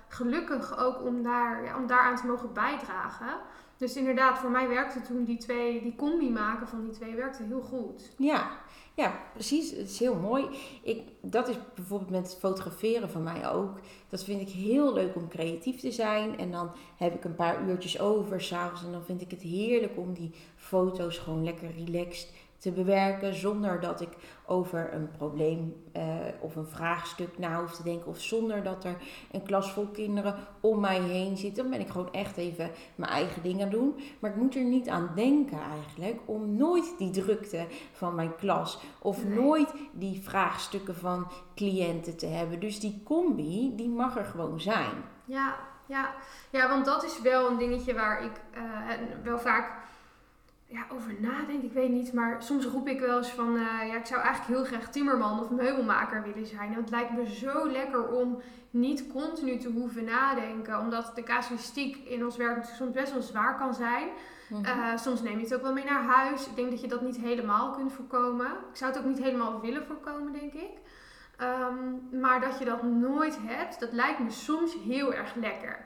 gelukkig 0.08 0.78
ook 0.78 1.04
om, 1.04 1.24
daar, 1.24 1.64
ja, 1.64 1.78
om 1.78 1.88
daaraan 1.88 2.16
te 2.16 2.28
mogen 2.28 2.54
bijdragen. 2.54 3.38
Dus 3.78 3.96
inderdaad, 3.96 4.38
voor 4.38 4.50
mij 4.50 4.68
werkte 4.68 5.02
toen 5.02 5.24
die 5.24 5.38
twee, 5.38 5.82
die 5.82 5.96
combi 5.96 6.30
maken 6.30 6.68
van 6.68 6.82
die 6.82 6.92
twee, 6.92 7.16
werkte 7.16 7.44
heel 7.44 7.62
goed. 7.62 8.14
Ja, 8.18 8.50
ja, 8.94 9.20
precies. 9.34 9.72
Het 9.72 9.90
is 9.90 10.00
heel 10.00 10.16
mooi. 10.16 10.46
Ik, 10.84 11.02
dat 11.22 11.48
is 11.48 11.56
bijvoorbeeld 11.76 12.10
met 12.10 12.24
het 12.24 12.40
fotograferen 12.40 13.10
van 13.10 13.24
mij 13.24 13.50
ook. 13.50 13.80
Dat 14.10 14.24
vind 14.24 14.42
ik 14.42 14.50
heel 14.50 14.94
leuk 14.94 15.16
om 15.16 15.30
creatief 15.30 15.80
te 15.80 15.92
zijn. 15.92 16.38
En 16.38 16.52
dan 16.52 16.72
heb 16.96 17.16
ik 17.16 17.24
een 17.24 17.36
paar 17.36 17.68
uurtjes 17.68 18.00
over 18.00 18.42
s'avonds. 18.42 18.84
En 18.84 18.92
dan 18.92 19.04
vind 19.04 19.22
ik 19.22 19.32
het 19.32 19.42
heerlijk 19.42 19.98
om 19.98 20.14
die 20.14 20.34
foto's 20.56 21.18
gewoon 21.18 21.44
lekker 21.44 21.72
relaxed 21.86 22.34
te 22.58 22.72
bewerken. 22.72 23.34
Zonder 23.36 23.80
dat 23.80 24.02
ik 24.02 24.10
over 24.46 24.94
een 24.94 25.12
probleem 25.12 25.76
eh, 25.92 26.04
of 26.40 26.56
een 26.56 26.68
vraagstuk 26.68 27.38
na 27.38 27.60
hoef 27.60 27.76
te 27.76 27.84
denken. 27.84 28.08
Of 28.08 28.20
zonder 28.22 28.64
dat 28.64 28.84
er 28.84 28.98
een 29.32 29.44
klas 29.44 29.72
vol 29.72 29.88
kinderen 29.88 30.36
om 30.60 30.80
mij 30.80 31.00
heen 31.00 31.38
zit. 31.38 31.56
Dan 31.56 31.70
ben 31.70 31.80
ik 31.80 31.90
gewoon 31.90 32.12
echt 32.14 32.38
even 32.38 32.72
mijn 32.96 33.12
eigen 33.12 33.42
dingen 33.42 33.70
doen. 33.70 33.96
Maar 34.20 34.32
ik 34.32 34.36
moet 34.38 34.56
er 34.56 34.64
niet 34.64 34.90
aan 34.90 35.12
denken 35.16 35.60
eigenlijk. 35.72 36.20
Om 36.26 36.56
nooit 36.56 36.94
die 36.98 37.12
drukte 37.12 37.66
van 37.92 38.16
mijn 38.16 38.36
klas. 38.36 38.80
Of 39.00 39.26
Nee. 39.26 39.40
nooit 39.40 39.74
die 39.92 40.22
vraagstukken 40.24 40.96
van 40.96 41.28
cliënten 41.56 42.18
te 42.18 42.26
hebben. 42.26 42.60
Dus 42.60 42.80
die 42.80 43.02
combi, 43.04 43.76
die 43.76 43.90
mag 43.90 44.18
er 44.18 44.26
gewoon 44.26 44.60
zijn. 44.60 44.92
Ja, 45.26 45.56
ja. 45.86 46.14
ja, 46.50 46.70
want 46.70 46.86
dat 46.86 47.04
is 47.04 47.22
wel 47.22 47.50
een 47.50 47.58
dingetje 47.58 47.94
waar 47.94 48.24
ik 48.24 48.42
eh, 48.54 48.62
wel 49.24 49.40
vaak 49.40 49.86
ja, 50.68 50.86
over 50.92 51.16
nadenk. 51.20 51.64
Ik 51.64 51.74
weet 51.74 51.90
niet, 51.90 52.14
maar 52.14 52.44
soms 52.44 52.66
roep 52.66 52.88
ik 52.88 53.00
wel 53.00 53.18
eens 53.18 53.30
van... 53.32 53.56
eh, 53.56 53.88
ja, 53.88 53.96
ik 53.96 54.06
zou 54.06 54.22
eigenlijk 54.22 54.60
heel 54.60 54.66
graag 54.80 54.92
timmerman 54.92 55.40
of 55.40 55.50
meubelmaker 55.50 56.24
willen 56.24 56.46
zijn. 56.48 56.74
Het 56.74 56.90
lijkt 56.90 57.12
me 57.12 57.36
zo 57.36 57.72
lekker 57.72 58.08
om 58.10 58.42
niet 58.70 59.08
continu 59.08 59.58
te 59.58 59.70
hoeven 59.70 60.04
nadenken. 60.04 60.80
Omdat 60.80 61.12
de 61.16 61.24
casuïstiek 61.24 61.96
in 61.96 62.26
ons 62.26 62.38
werk 62.38 62.56
natuurlijk 62.56 62.78
soms 62.84 62.94
best 62.94 63.14
wel 63.14 63.22
zwaar 63.22 63.58
kan 63.58 63.74
zijn. 63.74 64.08
Eh, 64.64 64.98
soms 64.98 65.22
neem 65.22 65.38
je 65.38 65.44
het 65.44 65.56
ook 65.56 65.62
wel 65.62 65.74
mee 65.74 65.86
naar 65.86 66.04
huis. 66.04 66.48
Ik 66.48 66.56
denk 66.56 66.70
dat 66.70 66.82
je 66.82 66.88
dat 66.88 67.02
niet 67.02 67.18
helemaal 67.18 67.72
kunt 67.72 67.94
voorkomen. 67.94 68.48
Ik 68.48 68.76
zou 68.76 68.92
het 68.92 69.00
ook 69.00 69.08
niet 69.08 69.24
helemaal 69.24 69.62
willen 69.62 69.86
voorkomen, 69.86 70.34
denk 70.34 70.54
ik. 70.54 70.72
Ehm, 71.38 72.20
maar 72.22 72.42
dat 72.42 72.60
je 72.60 72.66
dat 72.66 72.84
nooit 72.84 73.38
hebt, 73.42 73.80
dat 73.80 73.92
lijkt 73.92 74.20
me 74.20 74.32
soms 74.32 74.76
heel 74.88 75.14
erg 75.14 75.36
lekker. 75.36 75.86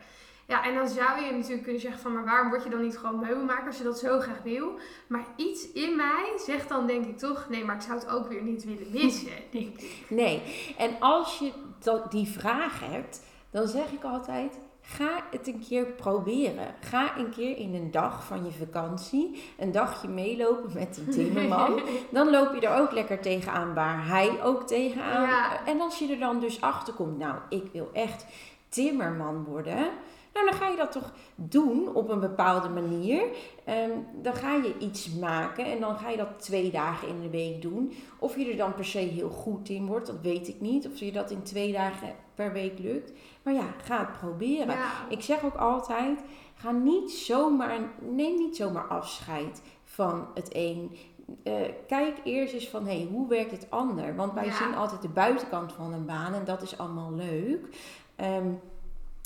Ja, 0.52 0.64
en 0.64 0.76
dan 0.76 0.88
zou 0.88 1.22
je 1.22 1.32
natuurlijk 1.32 1.64
kunnen 1.64 1.82
zeggen 1.82 2.02
van, 2.02 2.14
maar 2.14 2.26
waarom 2.26 2.50
word 2.50 2.64
je 2.64 2.70
dan 2.70 2.82
niet 2.82 2.98
gewoon 2.98 3.20
meubelmaker 3.20 3.68
als 3.68 3.78
je 3.78 3.84
dat 3.84 4.00
zo 4.00 4.20
graag 4.20 4.42
wil? 4.44 4.80
Maar 5.08 5.26
iets 5.36 5.72
in 5.72 5.96
mij 5.96 6.34
zegt 6.46 6.70
dan 6.70 6.88
denk 6.88 7.06
ik 7.06 7.18
toch, 7.18 7.46
nee, 7.50 7.66
maar 7.66 7.76
ik 7.76 7.82
zou 7.82 8.00
het 8.00 8.10
ook 8.10 8.28
weer 8.28 8.42
niet 8.42 8.64
willen 8.64 8.92
missen, 8.92 9.32
denk 9.52 9.80
ik. 9.80 10.06
Nee, 10.10 10.42
en 10.78 10.96
als 11.00 11.40
je 11.40 11.52
dat, 11.80 12.12
die 12.12 12.28
vraag 12.28 12.80
hebt, 12.80 13.22
dan 13.50 13.68
zeg 13.68 13.92
ik 13.92 14.04
altijd: 14.04 14.60
ga 14.82 15.24
het 15.32 15.48
een 15.48 15.64
keer 15.68 15.86
proberen. 15.86 16.76
Ga 16.80 17.18
een 17.18 17.30
keer 17.30 17.58
in 17.58 17.76
een 17.76 17.92
dag 17.92 18.26
van 18.26 18.46
je 18.46 18.52
vakantie 18.52 19.44
een 19.58 19.72
dagje 19.72 20.08
meelopen 20.08 20.72
met 20.74 20.96
die 20.96 21.08
timmerman. 21.08 21.82
Dan 22.12 22.30
loop 22.30 22.54
je 22.54 22.68
er 22.68 22.80
ook 22.80 22.92
lekker 22.92 23.20
tegenaan 23.20 23.74
waar 23.74 24.08
hij 24.08 24.44
ook 24.44 24.68
tegenaan. 24.68 25.22
Ja. 25.22 25.66
En 25.66 25.82
als 25.82 26.00
je 26.00 26.12
er 26.12 26.20
dan 26.20 26.40
dus 26.40 26.62
achter 26.62 26.94
komt, 26.94 27.18
nou, 27.18 27.36
ik 27.50 27.70
wil 27.72 27.90
echt 27.94 28.26
timmerman 28.70 29.44
worden. 29.44 29.92
Nou, 30.34 30.46
dan 30.50 30.54
ga 30.60 30.68
je 30.68 30.78
dat 30.78 30.92
toch 30.92 31.14
doen 31.36 31.96
op 31.96 32.10
een 32.10 32.20
bepaalde 32.20 32.70
manier. 32.70 33.24
Ehm, 33.66 33.90
dan 34.22 34.34
ga 34.34 34.56
je 34.56 34.78
iets 34.80 35.14
maken 35.14 35.66
en 35.66 35.80
dan 35.80 35.98
ga 35.98 36.10
je 36.10 36.18
dat 36.18 36.40
twee 36.40 36.72
dagen 36.72 37.08
in 37.08 37.22
de 37.22 37.30
week 37.30 37.62
doen. 37.62 37.94
Of 38.20 38.38
je 38.38 38.50
er 38.52 38.58
dan 38.58 38.74
per 38.76 38.86
se 38.86 38.98
heel 38.98 39.30
goed 39.30 39.70
in 39.70 39.86
wordt, 39.86 40.08
dat 40.08 40.22
weet 40.22 40.48
ik 40.48 40.62
niet. 40.62 40.88
Of 40.88 41.00
je 41.00 41.12
dat 41.12 41.32
in 41.32 41.44
twee 41.44 41.72
dagen 41.72 42.16
per 42.36 42.52
week 42.54 42.80
lukt. 42.80 43.12
Maar 43.44 43.54
ja, 43.54 43.74
ga 43.84 44.00
het 44.00 44.20
proberen. 44.20 44.68
Ja. 44.76 44.92
Ik 45.10 45.22
zeg 45.22 45.44
ook 45.44 45.56
altijd, 45.56 46.20
ga 46.56 46.72
niet 46.72 47.12
zomaar, 47.12 47.80
neem 48.00 48.36
niet 48.38 48.56
zomaar 48.56 48.88
afscheid 48.88 49.62
van 49.84 50.28
het 50.34 50.50
een. 50.52 50.96
Eh, 51.44 51.54
kijk 51.88 52.18
eerst 52.24 52.54
eens 52.54 52.70
van, 52.70 52.86
hey, 52.86 53.08
hoe 53.12 53.28
werkt 53.28 53.52
het 53.52 53.68
ander? 53.70 54.16
Want 54.16 54.34
wij 54.34 54.46
Ja. 54.46 54.54
zien 54.56 54.76
altijd 54.76 55.02
de 55.02 55.10
buitenkant 55.10 55.74
van 55.74 55.94
een 55.94 56.06
baan 56.06 56.34
en 56.34 56.46
dat 56.46 56.62
is 56.62 56.78
allemaal 56.78 57.14
leuk. 57.14 57.68
Ehm, 58.16 58.48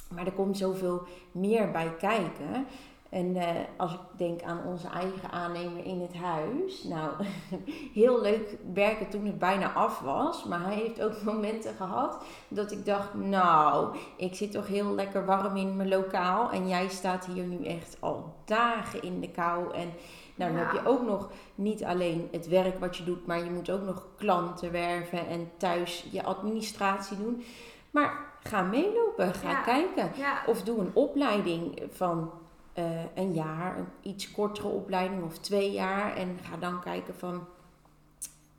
maar 0.10 0.26
er 0.26 0.32
komt 0.32 0.58
zoveel 0.58 1.02
meer 1.32 1.72
bij 1.72 1.96
kijken. 2.00 2.65
En 3.10 3.36
eh, 3.36 3.48
als 3.78 3.94
ik 3.94 4.00
denk 4.18 4.41
aan 4.41 4.62
onze 4.65 4.88
eigen 4.88 5.32
aannemer 5.32 5.86
in 5.86 6.02
het 6.02 6.13
huis. 6.15 6.84
Nou, 6.84 7.12
heel 8.02 8.22
leuk 8.22 8.58
werken 8.74 9.10
toen 9.10 9.26
het 9.26 9.39
bijna 9.39 9.74
af 9.74 10.00
was. 10.00 10.44
Maar 10.44 10.62
hij 10.63 10.76
heeft 10.76 11.02
ook 11.02 11.22
momenten 11.34 11.76
gehad 11.76 12.24
dat 12.48 12.72
ik 12.72 12.86
dacht, 12.86 13.13
nou, 13.13 13.96
ik 14.18 14.36
zit 14.36 14.52
toch 14.52 14.68
heel 14.68 14.94
lekker 14.94 15.26
warm 15.26 15.56
in 15.56 15.76
mijn 15.76 15.89
lokaal. 15.89 16.52
En 16.52 16.68
jij 16.68 16.88
staat 16.88 17.26
hier 17.26 17.44
nu 17.44 17.65
echt 17.65 17.98
al 18.00 18.34
dagen 18.46 19.02
in 19.02 19.20
de 19.20 19.30
kou. 19.32 19.74
En 19.74 19.89
nou, 20.36 20.52
dan 20.52 20.62
Ja. 20.62 20.65
heb 20.68 20.72
je 20.72 20.89
ook 20.89 21.06
nog 21.06 21.30
niet 21.56 21.84
alleen 21.84 22.28
het 22.32 22.48
werk 22.48 22.80
wat 22.80 22.98
je 22.98 23.04
doet, 23.04 23.26
maar 23.28 23.44
je 23.44 23.52
moet 23.52 23.70
ook 23.70 23.84
nog 23.84 24.06
klanten 24.18 24.72
werven 24.72 25.28
en 25.28 25.52
thuis 25.58 26.08
je 26.12 26.24
administratie 26.24 27.18
doen. 27.18 27.44
Maar 27.91 28.34
ga 28.49 28.62
meelopen, 28.62 29.34
ga 29.34 29.49
Ja. 29.49 29.62
kijken. 29.62 30.12
Ja, 30.15 30.41
Of 30.45 30.62
doe 30.63 30.79
een 30.79 30.91
opleiding 30.93 31.81
van 31.91 32.31
eh, 32.73 32.84
een 33.15 33.34
jaar, 33.34 33.77
een 33.77 33.88
iets 34.01 34.31
kortere 34.31 34.67
opleiding 34.67 35.23
of 35.23 35.38
twee 35.38 35.71
jaar. 35.71 36.15
En 36.15 36.39
ga 36.49 36.58
dan 36.58 36.81
kijken 36.81 37.15
van, 37.15 37.47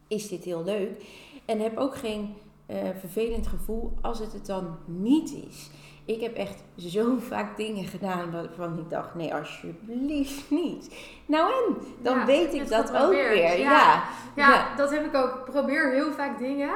is 0.08 0.28
dit 0.28 0.44
heel 0.44 0.64
leuk? 0.64 1.04
En 1.44 1.60
heb 1.60 1.76
ook 1.76 1.96
geen 1.96 2.34
eh, 2.66 2.76
vervelend 3.00 3.46
gevoel 3.46 3.92
als 4.02 4.18
het 4.18 4.32
het 4.32 4.46
dan 4.46 4.76
niet 4.84 5.32
is. 5.48 5.70
Ik 6.04 6.20
heb 6.20 6.34
echt 6.36 6.62
zo 6.76 7.18
vaak 7.30 7.56
dingen 7.56 7.84
gedaan 7.84 8.30
waarvan 8.30 8.78
ik 8.78 8.90
dacht, 8.90 9.14
nee, 9.14 9.34
alsjeblieft 9.34 10.50
niet. 10.50 10.94
Nou 11.26 11.52
en, 11.52 11.76
dan 12.02 12.18
Ja, 12.18 12.26
weet 12.26 12.54
ik 12.54 12.68
dat 12.68 12.96
ook 12.96 13.10
weer. 13.10 13.36
ja. 13.36 13.52
Ja. 13.52 14.04
Ja, 14.36 14.50
Ja. 14.54 14.76
dat 14.76 14.90
heb 14.90 15.04
ik 15.06 15.14
ook. 15.14 15.34
Ik 15.34 15.44
probeer 15.52 15.92
heel 15.92 16.12
vaak 16.12 16.38
dingen. 16.38 16.70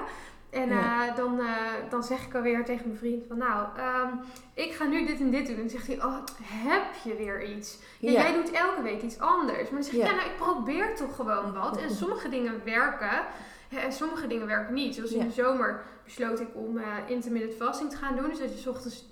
En 0.51 0.69
Ja. 0.69 1.09
eh, 1.09 1.17
dan, 1.17 1.41
eh, 1.41 1.47
dan 1.91 2.03
zeg 2.03 2.27
ik 2.27 2.35
alweer 2.35 2.65
tegen 2.65 2.87
mijn 2.87 2.99
vriend 2.99 3.25
van 3.29 3.39
nou, 3.39 3.67
ehm, 3.77 4.09
ik 4.55 4.73
ga 4.73 4.85
nu 4.85 5.07
dit 5.07 5.21
en 5.21 5.31
dit 5.31 5.47
doen. 5.47 5.55
En 5.55 5.61
dan 5.61 5.71
zegt 5.71 5.87
hij, 5.87 5.97
oh, 6.05 6.17
heb 6.43 6.83
je 7.05 7.15
weer 7.17 7.45
iets? 7.45 7.79
Ja, 7.99 8.11
Ja. 8.11 8.21
Jij 8.21 8.33
doet 8.33 8.51
elke 8.51 8.83
week 8.83 9.03
iets 9.03 9.19
anders. 9.19 9.57
Maar 9.63 9.71
dan 9.81 9.83
zeg 9.83 9.93
ik, 9.95 10.01
Ja. 10.01 10.11
nou, 10.15 10.29
ik 10.29 10.37
probeer 10.37 10.97
toch 10.97 11.15
gewoon 11.17 11.53
wat. 11.53 11.77
En 11.81 11.91
sommige 12.01 12.29
dingen 12.29 12.61
werken 12.65 13.23
en 13.69 13.93
sommige 13.93 14.27
dingen 14.27 14.47
werken 14.47 14.75
niet. 14.75 14.95
Zoals 14.95 15.13
in 15.13 15.27
de 15.27 15.33
zomer 15.33 15.83
besloot 16.05 16.41
ik 16.41 16.49
om 16.53 16.79
eh 16.79 16.85
intermittent 17.07 17.55
fasting 17.55 17.91
te 17.91 17.97
gaan 17.97 18.17
doen. 18.17 18.29
Dus 18.29 18.39
dat 18.39 18.53
je 18.53 18.59
's 18.61 18.67
ochtends, 18.67 19.07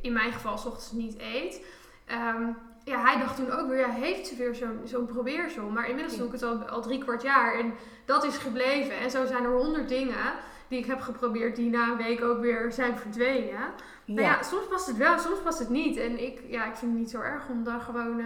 in 0.00 0.12
mijn 0.12 0.32
geval, 0.32 0.58
's 0.58 0.64
ochtends 0.66 0.92
niet 0.92 1.16
eet. 1.18 1.64
Ehm, 2.06 2.42
ja, 2.84 3.00
hij 3.04 3.18
dacht 3.18 3.36
toen 3.36 3.50
ook 3.50 3.68
weer, 3.68 3.78
ja, 3.78 3.90
heeft 3.90 4.26
ze 4.26 4.36
weer 4.36 4.54
zo'n 4.54 4.80
zo'n 4.84 5.06
probeersel. 5.06 5.68
Maar 5.68 5.88
inmiddels 5.88 6.16
doe 6.16 6.26
ik 6.26 6.32
het 6.32 6.42
al, 6.42 6.56
al 6.68 6.82
drie 6.82 6.98
kwart 6.98 7.22
jaar 7.22 7.58
en 7.58 7.74
dat 8.04 8.24
is 8.24 8.36
gebleven. 8.36 8.98
En 8.98 9.10
zo 9.10 9.26
zijn 9.26 9.44
er 9.44 9.50
honderd 9.56 9.88
dingen 9.88 10.34
die 10.68 10.78
ik 10.78 10.86
heb 10.86 11.00
geprobeerd 11.00 11.56
die 11.56 11.70
na 11.70 11.90
een 11.90 11.96
week 11.96 12.22
ook 12.24 12.40
weer 12.40 12.72
zijn 12.72 12.98
verdwenen. 12.98 13.60
Nou 14.04 14.20
ja, 14.20 14.42
soms 14.42 14.66
past 14.70 14.86
het 14.86 14.96
wel, 14.96 15.18
soms 15.18 15.38
past 15.44 15.58
het 15.58 15.68
niet. 15.68 15.96
En 15.96 16.22
ik, 16.26 16.42
ja, 16.48 16.64
ik 16.66 16.74
vind 16.76 16.90
het 16.90 17.00
niet 17.00 17.10
zo 17.10 17.20
erg 17.20 17.48
om 17.48 17.64
dan 17.64 17.80
gewoon 17.80 18.18
eh, 18.18 18.24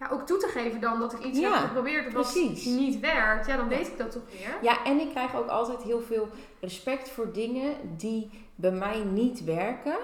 ja, 0.00 0.08
ook 0.10 0.26
toe 0.26 0.36
te 0.38 0.46
geven 0.48 0.80
dan 0.80 1.00
dat 1.00 1.12
ik 1.12 1.24
iets 1.24 1.38
Ja, 1.38 1.52
heb 1.58 1.66
geprobeerd 1.66 2.12
wat 2.12 2.22
precies. 2.32 2.64
niet 2.64 3.00
werkt. 3.00 3.46
Ja, 3.46 3.56
dan 3.56 3.68
weet 3.68 3.86
ik 3.86 3.98
dat 3.98 4.10
toch 4.12 4.22
weer. 4.38 4.56
Ja, 4.62 4.84
en 4.84 5.00
ik 5.00 5.10
krijg 5.10 5.36
ook 5.36 5.48
altijd 5.48 5.82
heel 5.82 6.00
veel 6.02 6.28
respect 6.60 7.08
voor 7.10 7.32
dingen 7.32 7.74
die 7.96 8.30
bij 8.54 8.72
mij 8.72 9.04
niet 9.04 9.44
werken. 9.44 9.96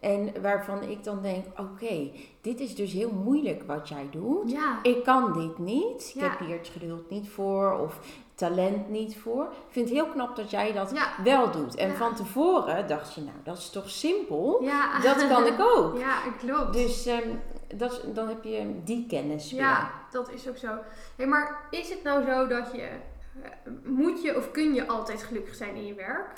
En 0.00 0.32
waarvan 0.42 0.82
ik 0.82 1.04
dan 1.04 1.22
denk, 1.22 1.44
oké, 1.56 2.10
dit 2.40 2.60
is 2.60 2.74
dus 2.74 2.92
heel 2.92 3.10
moeilijk 3.10 3.62
wat 3.66 3.88
jij 3.88 4.06
doet. 4.10 4.50
Ja, 4.50 4.78
Ik 4.82 5.04
kan 5.04 5.32
dit 5.32 5.58
niet. 5.58 6.12
Ik 6.14 6.20
Ja. 6.20 6.28
heb 6.30 6.38
hier 6.38 6.56
het 6.58 6.68
geduld 6.68 7.10
niet 7.10 7.28
voor 7.28 7.72
of 7.78 7.98
talent 8.34 8.88
niet 8.88 9.16
voor. 9.16 9.44
Ik 9.44 9.72
vind 9.72 9.88
het 9.88 9.98
heel 9.98 10.08
knap 10.08 10.36
dat 10.36 10.50
jij 10.50 10.72
dat 10.72 10.90
ja, 10.90 11.12
wel 11.24 11.50
doet. 11.50 11.74
En 11.74 11.88
Ja. 11.88 11.94
van 11.94 12.14
tevoren 12.14 12.86
dacht 12.86 13.14
je, 13.14 13.20
nou, 13.20 13.36
dat 13.44 13.58
is 13.58 13.70
toch 13.70 13.90
simpel? 13.90 14.62
ja. 14.62 15.00
Dat 15.00 15.28
kan 15.28 15.46
ik 15.46 15.60
ook. 15.60 15.98
Ja, 16.06 16.18
klopt. 16.38 16.72
Dus 16.72 17.06
ehm, 17.06 17.28
dat, 17.74 18.00
dan 18.14 18.28
heb 18.28 18.44
je 18.44 18.80
die 18.84 19.06
kennis 19.06 19.50
weer. 19.52 19.60
Ja, 19.60 19.90
dat 20.10 20.30
is 20.30 20.48
ook 20.48 20.56
zo. 20.56 20.78
Hey, 21.16 21.26
maar 21.26 21.66
is 21.70 21.90
het 21.90 22.02
nou 22.02 22.24
zo 22.24 22.46
dat 22.46 22.72
je, 22.72 22.82
eh, 23.42 23.50
moet 23.84 24.22
je 24.22 24.36
of 24.36 24.50
kun 24.50 24.74
je 24.74 24.86
altijd 24.86 25.22
gelukkig 25.22 25.54
zijn 25.54 25.74
in 25.74 25.86
je 25.86 25.94
werk? 25.94 26.32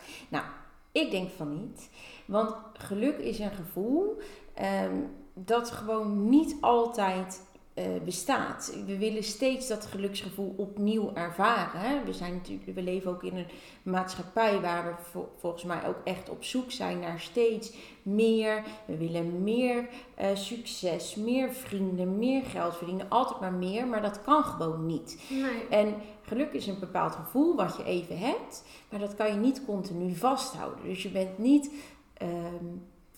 Ik 0.92 1.10
denk 1.10 1.30
van 1.30 1.54
niet. 1.60 1.90
Want 2.26 2.54
geluk 2.72 3.18
is 3.18 3.38
een 3.38 3.50
gevoel 3.50 4.18
ehm, 4.54 5.00
dat 5.34 5.70
gewoon 5.70 6.28
niet 6.28 6.56
altijd 6.60 7.42
eh, 7.76 7.84
bestaat. 8.04 8.72
We 8.86 8.98
willen 8.98 9.24
steeds 9.24 9.68
dat 9.68 9.86
geluksgevoel 9.86 10.54
opnieuw 10.56 11.10
ervaren. 11.14 11.80
Hè? 11.80 12.04
We, 12.04 12.12
zijn 12.12 12.34
natuurlijk, 12.34 12.74
we 12.74 12.82
leven 12.82 13.10
ook 13.10 13.22
in 13.22 13.36
een 13.36 13.46
maatschappij 13.82 14.60
waar 14.60 14.84
we 14.84 14.92
vol- 15.10 15.32
volgens 15.36 15.64
mij 15.64 15.86
ook 15.86 15.96
echt 16.04 16.28
op 16.28 16.44
zoek 16.44 16.70
zijn 16.70 16.98
naar 16.98 17.20
steeds 17.20 17.72
meer. 18.02 18.62
We 18.86 18.96
willen 18.96 19.42
meer 19.42 19.88
eh, 20.14 20.28
succes, 20.34 21.14
meer 21.14 21.52
vrienden, 21.52 22.18
meer 22.18 22.42
geld 22.44 22.76
verdienen. 22.76 23.06
Altijd 23.08 23.40
maar 23.40 23.52
meer, 23.52 23.86
maar 23.86 24.02
dat 24.02 24.22
kan 24.22 24.44
gewoon 24.44 24.86
niet. 24.86 25.22
Nee. 25.28 25.68
En 25.80 25.94
geluk 26.22 26.52
is 26.52 26.66
een 26.66 26.78
bepaald 26.78 27.14
gevoel 27.14 27.56
wat 27.56 27.76
je 27.76 27.84
even 27.84 28.18
hebt, 28.18 28.64
maar 28.90 29.00
dat 29.00 29.14
kan 29.14 29.26
je 29.26 29.38
niet 29.38 29.64
continu 29.64 30.14
vasthouden. 30.14 30.84
Dus 30.84 31.02
je 31.02 31.10
bent 31.10 31.38
niet 31.38 31.70
ehm, 32.14 32.64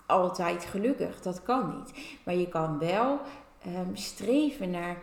altijd 0.07 0.64
gelukkig, 0.64 1.21
dat 1.21 1.42
kan 1.42 1.75
niet. 1.79 1.92
Maar 2.25 2.35
je 2.35 2.49
kan 2.49 2.79
wel 2.79 3.21
ehm, 3.62 3.94
streven 3.94 4.71
naar 4.71 4.97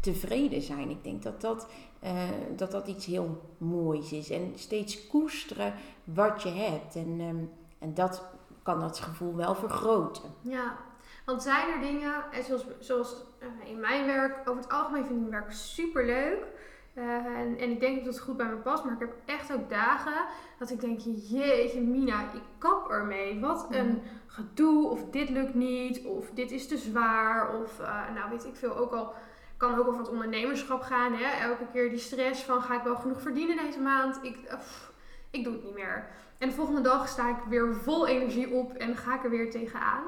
tevreden 0.00 0.62
zijn. 0.62 0.90
Ik 0.90 1.04
denk 1.04 1.22
dat 1.22 1.40
dat, 1.40 1.66
eh, 2.00 2.28
dat 2.56 2.70
dat 2.70 2.86
iets 2.86 3.06
heel 3.06 3.40
moois 3.58 4.12
is. 4.12 4.30
En 4.30 4.52
steeds 4.54 5.06
koesteren 5.06 5.74
wat 6.04 6.42
je 6.42 6.48
hebt. 6.48 6.96
En, 6.96 7.16
ehm, 7.20 7.44
en 7.78 7.94
dat 7.94 8.22
kan 8.62 8.80
dat 8.80 8.98
gevoel 8.98 9.36
wel 9.36 9.54
vergroten. 9.54 10.34
Ja, 10.40 10.76
want 11.24 11.42
zijn 11.42 11.72
er 11.72 11.80
dingen, 11.80 12.24
en 12.32 12.44
zoals, 12.44 12.64
zoals 12.78 13.14
eh, 13.38 13.70
in 13.70 13.80
mijn 13.80 14.06
werk, 14.06 14.48
over 14.48 14.62
het 14.62 14.72
algemeen 14.72 15.04
vind 15.04 15.14
ik 15.14 15.28
mijn 15.28 15.42
werk 15.42 15.52
super 15.52 16.06
leuk. 16.06 16.46
En, 16.94 17.58
en 17.58 17.70
ik 17.70 17.80
denk 17.80 18.04
dat 18.04 18.14
het 18.14 18.22
goed 18.22 18.36
bij 18.36 18.46
me 18.46 18.56
past, 18.56 18.84
maar 18.84 18.92
ik 18.92 18.98
heb 18.98 19.12
echt 19.24 19.52
ook 19.52 19.70
dagen 19.70 20.24
dat 20.58 20.70
ik 20.70 20.80
denk, 20.80 21.00
jeetje 21.28 21.80
Mina, 21.80 22.20
ik 22.22 22.40
kap 22.58 22.90
ermee. 22.90 23.40
Wat 23.40 23.66
een 23.70 24.02
gedoe, 24.26 24.88
of 24.88 25.04
dit 25.10 25.30
lukt 25.30 25.54
niet, 25.54 26.04
of 26.04 26.30
dit 26.34 26.50
is 26.50 26.68
te 26.68 26.76
zwaar, 26.76 27.54
of 27.60 27.80
eh, 27.80 28.14
nou 28.14 28.30
weet 28.30 28.44
ik 28.44 28.56
veel, 28.56 28.76
ook 28.76 28.92
al 28.92 29.14
kan 29.56 29.78
ook 29.78 29.86
over 29.86 29.98
het 30.00 30.08
ondernemerschap 30.10 30.82
gaan. 30.82 31.12
Hè? 31.14 31.46
Elke 31.48 31.66
keer 31.72 31.90
die 31.90 31.98
stress 31.98 32.42
van, 32.42 32.62
ga 32.62 32.76
ik 32.76 32.82
wel 32.82 32.96
genoeg 32.96 33.20
verdienen 33.20 33.56
deze 33.56 33.80
maand? 33.80 34.18
Ik, 34.22 34.36
eh, 34.36 34.58
pff, 34.58 34.92
ik 35.30 35.44
doe 35.44 35.52
het 35.52 35.64
niet 35.64 35.74
meer. 35.74 36.06
En 36.38 36.48
de 36.48 36.54
volgende 36.54 36.80
dag 36.80 37.08
sta 37.08 37.28
ik 37.28 37.36
weer 37.48 37.74
vol 37.74 38.06
energie 38.06 38.50
op 38.50 38.72
en 38.72 38.96
ga 38.96 39.14
ik 39.14 39.24
er 39.24 39.30
weer 39.30 39.50
tegenaan. 39.50 40.02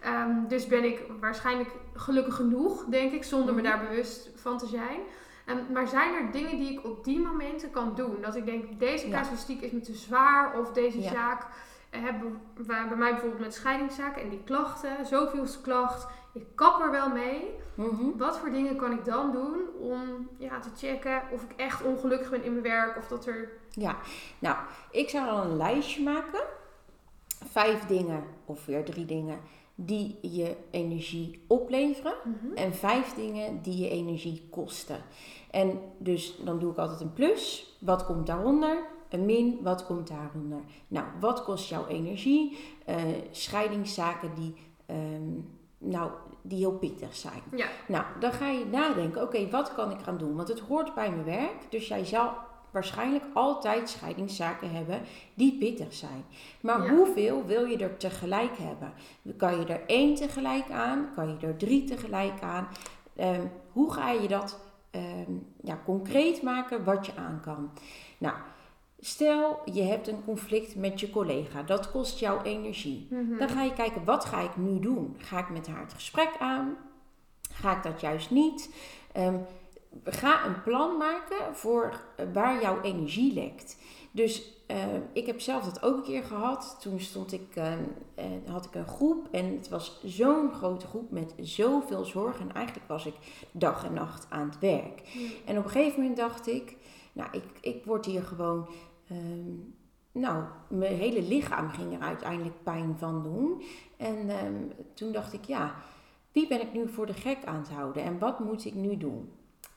Ehm, 0.00 0.46
dus 0.48 0.66
ben 0.66 0.84
ik 0.84 1.02
waarschijnlijk 1.20 1.70
gelukkig 1.94 2.34
genoeg, 2.34 2.84
denk 2.84 3.12
ik, 3.12 3.24
zonder 3.24 3.54
me 3.54 3.60
Mhm. 3.60 3.70
daar 3.70 3.88
bewust 3.88 4.30
van 4.34 4.58
te 4.58 4.66
zijn. 4.66 5.00
Ehm, 5.44 5.72
maar 5.72 5.88
zijn 5.88 6.14
er 6.14 6.30
dingen 6.32 6.58
die 6.58 6.72
ik 6.72 6.84
op 6.84 7.04
die 7.04 7.20
momenten 7.20 7.70
kan 7.70 7.94
doen? 7.94 8.16
Dat 8.20 8.36
ik 8.36 8.44
denk, 8.44 8.78
deze 8.78 9.08
casuïstiek 9.08 9.60
is 9.60 9.70
me 9.70 9.80
te 9.80 9.94
zwaar 9.94 10.58
of 10.58 10.72
deze 10.72 11.02
zaak 11.02 11.46
eh, 11.90 12.02
hebben 12.02 12.40
bij 12.66 12.88
bij 12.88 12.96
mij 12.96 13.10
bijvoorbeeld 13.10 13.40
met 13.40 13.54
scheidingszaken 13.54 14.22
en 14.22 14.28
die 14.28 14.42
klachten, 14.44 15.06
zoveelste 15.06 15.60
klacht, 15.60 16.06
ik 16.32 16.46
kap 16.54 16.80
er 16.80 16.90
wel 16.90 17.08
mee. 17.08 17.50
Mhm. 17.74 18.16
Wat 18.16 18.38
voor 18.38 18.50
dingen 18.50 18.76
kan 18.76 18.92
ik 18.92 19.04
dan 19.04 19.32
doen 19.32 19.60
om 19.78 20.28
ja, 20.38 20.60
te 20.60 20.68
checken 20.76 21.22
of 21.30 21.42
ik 21.42 21.52
echt 21.56 21.82
ongelukkig 21.82 22.30
ben 22.30 22.44
in 22.44 22.50
mijn 22.50 22.62
werk 22.62 22.96
of 22.96 23.08
dat 23.08 23.26
er 23.26 23.48
Ja, 23.70 23.96
nou, 24.38 24.56
ik 24.90 25.08
zou 25.08 25.26
dan 25.26 25.40
een 25.40 25.56
lijstje 25.56 26.02
maken. 26.02 26.40
Vijf 27.44 27.86
dingen, 27.86 28.24
of 28.44 28.66
weer 28.66 28.84
drie 28.84 29.04
dingen, 29.04 29.40
die 29.74 30.18
je 30.20 30.56
energie 30.70 31.44
opleveren. 31.46 32.14
En 32.54 32.74
vijf 32.74 33.14
dingen 33.14 33.62
die 33.62 33.76
je 33.76 33.88
energie 33.88 34.46
kosten. 34.50 34.96
En 35.50 35.80
dus 35.98 36.36
dan 36.44 36.58
doe 36.58 36.70
ik 36.70 36.78
altijd 36.78 37.00
een 37.00 37.12
plus. 37.12 37.74
Wat 37.80 38.04
komt 38.06 38.26
daaronder? 38.26 38.86
Een 39.08 39.24
min. 39.24 39.58
Wat 39.62 39.86
komt 39.86 40.08
daaronder? 40.08 40.60
Nou, 40.88 41.06
wat 41.20 41.44
kost 41.44 41.68
jouw 41.68 41.86
energie? 41.86 42.58
Eh, 42.84 42.96
scheidingszaken 43.30 44.34
die, 44.34 44.54
ehm, 44.86 45.32
nou, 45.78 46.10
die 46.42 46.58
heel 46.58 46.78
pittig 46.78 47.16
zijn. 47.16 47.42
Ja, 47.56 47.68
Nou, 47.88 48.04
dan 48.20 48.32
ga 48.32 48.48
je 48.48 48.64
nadenken, 48.66 49.22
oké, 49.22 49.50
wat 49.50 49.74
kan 49.74 49.90
ik 49.90 50.00
gaan 50.00 50.18
doen? 50.18 50.36
Want 50.36 50.48
het 50.48 50.60
hoort 50.60 50.94
bij 50.94 51.10
mijn 51.10 51.24
werk, 51.24 51.70
dus 51.70 51.88
jij 51.88 52.04
zal 52.04 52.32
waarschijnlijk 52.74 53.24
altijd 53.34 53.88
scheidingszaken 53.88 54.70
hebben 54.70 55.00
die 55.34 55.58
pittig 55.58 55.92
zijn. 55.94 56.24
Maar 56.60 56.84
Ja. 56.84 56.90
hoeveel 56.94 57.44
wil 57.44 57.64
je 57.64 57.76
er 57.76 57.96
tegelijk 57.96 58.56
hebben? 58.58 58.92
Kan 59.36 59.58
je 59.58 59.64
er 59.66 59.80
één 59.86 60.14
tegelijk 60.14 60.70
aan? 60.70 61.08
Kan 61.14 61.28
je 61.28 61.46
er 61.46 61.56
drie 61.56 61.84
tegelijk 61.84 62.40
aan? 62.42 62.68
Ehm, 63.16 63.46
hoe 63.72 63.92
ga 63.92 64.10
je 64.10 64.28
dat 64.28 64.58
ehm, 64.90 65.32
ja, 65.62 65.80
concreet 65.84 66.42
maken 66.42 66.84
wat 66.84 67.06
je 67.06 67.12
aan 67.16 67.40
kan? 67.44 67.70
Nou, 68.18 68.34
stel 68.98 69.60
je 69.72 69.82
hebt 69.82 70.08
een 70.08 70.24
conflict 70.24 70.76
met 70.76 71.00
je 71.00 71.10
collega, 71.10 71.62
dat 71.62 71.90
kost 71.90 72.18
jou 72.18 72.42
energie. 72.42 73.06
Mhm. 73.10 73.38
Dan 73.38 73.48
ga 73.48 73.62
je 73.62 73.72
kijken, 73.72 74.04
wat 74.04 74.24
ga 74.24 74.40
ik 74.40 74.56
nu 74.56 74.80
doen? 74.80 75.16
Ga 75.18 75.38
ik 75.38 75.50
met 75.50 75.66
haar 75.66 75.80
het 75.80 75.92
gesprek 75.92 76.30
aan? 76.38 76.76
Ga 77.52 77.76
ik 77.76 77.82
dat 77.82 78.00
juist 78.00 78.30
niet? 78.30 78.74
Ehm, 79.12 79.34
ga 80.04 80.46
een 80.46 80.62
plan 80.62 80.96
maken 80.96 81.54
voor 81.56 82.00
eh, 82.16 82.26
waar 82.32 82.62
jouw 82.62 82.80
energie 82.80 83.32
lekt. 83.32 83.76
Dus 84.10 84.52
eh, 84.66 84.76
ik 85.12 85.26
heb 85.26 85.40
zelf 85.40 85.64
dat 85.64 85.82
ook 85.82 85.96
een 85.96 86.02
keer 86.02 86.22
gehad. 86.22 86.76
Toen 86.80 87.00
stond 87.00 87.32
ik, 87.32 87.56
eh, 87.56 87.72
had 88.46 88.64
ik 88.64 88.74
een 88.74 88.86
groep 88.86 89.28
en 89.30 89.56
het 89.56 89.68
was 89.68 90.00
zo'n 90.04 90.52
grote 90.52 90.86
groep 90.86 91.10
met 91.10 91.34
zoveel 91.38 92.04
zorg. 92.04 92.40
En 92.40 92.52
eigenlijk 92.52 92.88
was 92.88 93.06
ik 93.06 93.14
dag 93.50 93.84
en 93.84 93.92
nacht 93.92 94.26
aan 94.30 94.48
het 94.48 94.58
werk. 94.58 95.02
En 95.44 95.58
op 95.58 95.64
een 95.64 95.70
gegeven 95.70 96.00
moment 96.00 96.16
dacht 96.18 96.46
ik, 96.46 96.76
nou, 97.12 97.28
ik, 97.32 97.44
ik 97.60 97.84
word 97.84 98.06
hier 98.06 98.22
gewoon, 98.22 98.68
ehm, 99.08 99.54
nou, 100.12 100.44
mijn 100.68 100.96
hele 100.96 101.22
lichaam 101.22 101.68
ging 101.68 101.94
er 101.94 102.00
uiteindelijk 102.00 102.62
pijn 102.62 102.96
van 102.98 103.22
doen. 103.22 103.62
En 103.96 104.30
ehm, 104.30 104.54
toen 104.94 105.12
dacht 105.12 105.32
ik, 105.32 105.44
ja, 105.44 105.74
wie 106.32 106.48
ben 106.48 106.60
ik 106.60 106.72
nu 106.72 106.88
voor 106.88 107.06
de 107.06 107.12
gek 107.12 107.44
aan 107.44 107.58
het 107.58 107.70
houden 107.70 108.02
en 108.02 108.18
wat 108.18 108.38
moet 108.38 108.64
ik 108.64 108.74
nu 108.74 108.96
doen? 108.96 109.32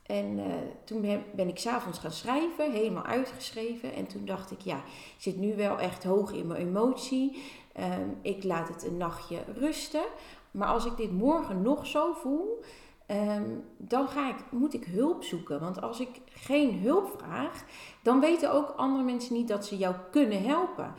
En 0.07 0.39
eh, 0.39 0.45
toen 0.83 1.01
ben, 1.35 1.47
ik 1.47 1.59
s'avonds 1.59 1.99
gaan 1.99 2.11
schrijven, 2.11 2.71
helemaal 2.71 3.05
uitgeschreven. 3.05 3.93
En 3.93 4.07
toen 4.07 4.25
dacht 4.25 4.51
ik, 4.51 4.61
ja, 4.61 4.77
ik 4.77 5.15
zit 5.17 5.37
nu 5.37 5.55
wel 5.55 5.79
echt 5.79 6.03
hoog 6.03 6.31
in 6.31 6.47
mijn 6.47 6.61
emotie. 6.61 7.43
Ehm, 7.73 8.09
ik 8.21 8.43
laat 8.43 8.67
het 8.67 8.83
een 8.83 8.97
nachtje 8.97 9.37
rusten. 9.55 10.03
Maar 10.51 10.67
als 10.67 10.85
ik 10.85 10.97
dit 10.97 11.11
morgen 11.11 11.61
nog 11.61 11.87
zo 11.87 12.13
voel, 12.13 12.63
ehm, 13.05 13.49
dan 13.77 14.07
ga 14.07 14.29
ik, 14.29 14.35
moet 14.49 14.73
ik 14.73 14.85
hulp 14.85 15.23
zoeken. 15.23 15.59
Want 15.59 15.81
als 15.81 15.99
ik 15.99 16.09
geen 16.29 16.79
hulp 16.79 17.13
vraag, 17.17 17.63
dan 18.01 18.19
weten 18.19 18.53
ook 18.53 18.73
andere 18.77 19.03
mensen 19.03 19.33
niet 19.33 19.47
dat 19.47 19.65
ze 19.65 19.77
jou 19.77 19.95
kunnen 20.11 20.43
helpen. 20.43 20.93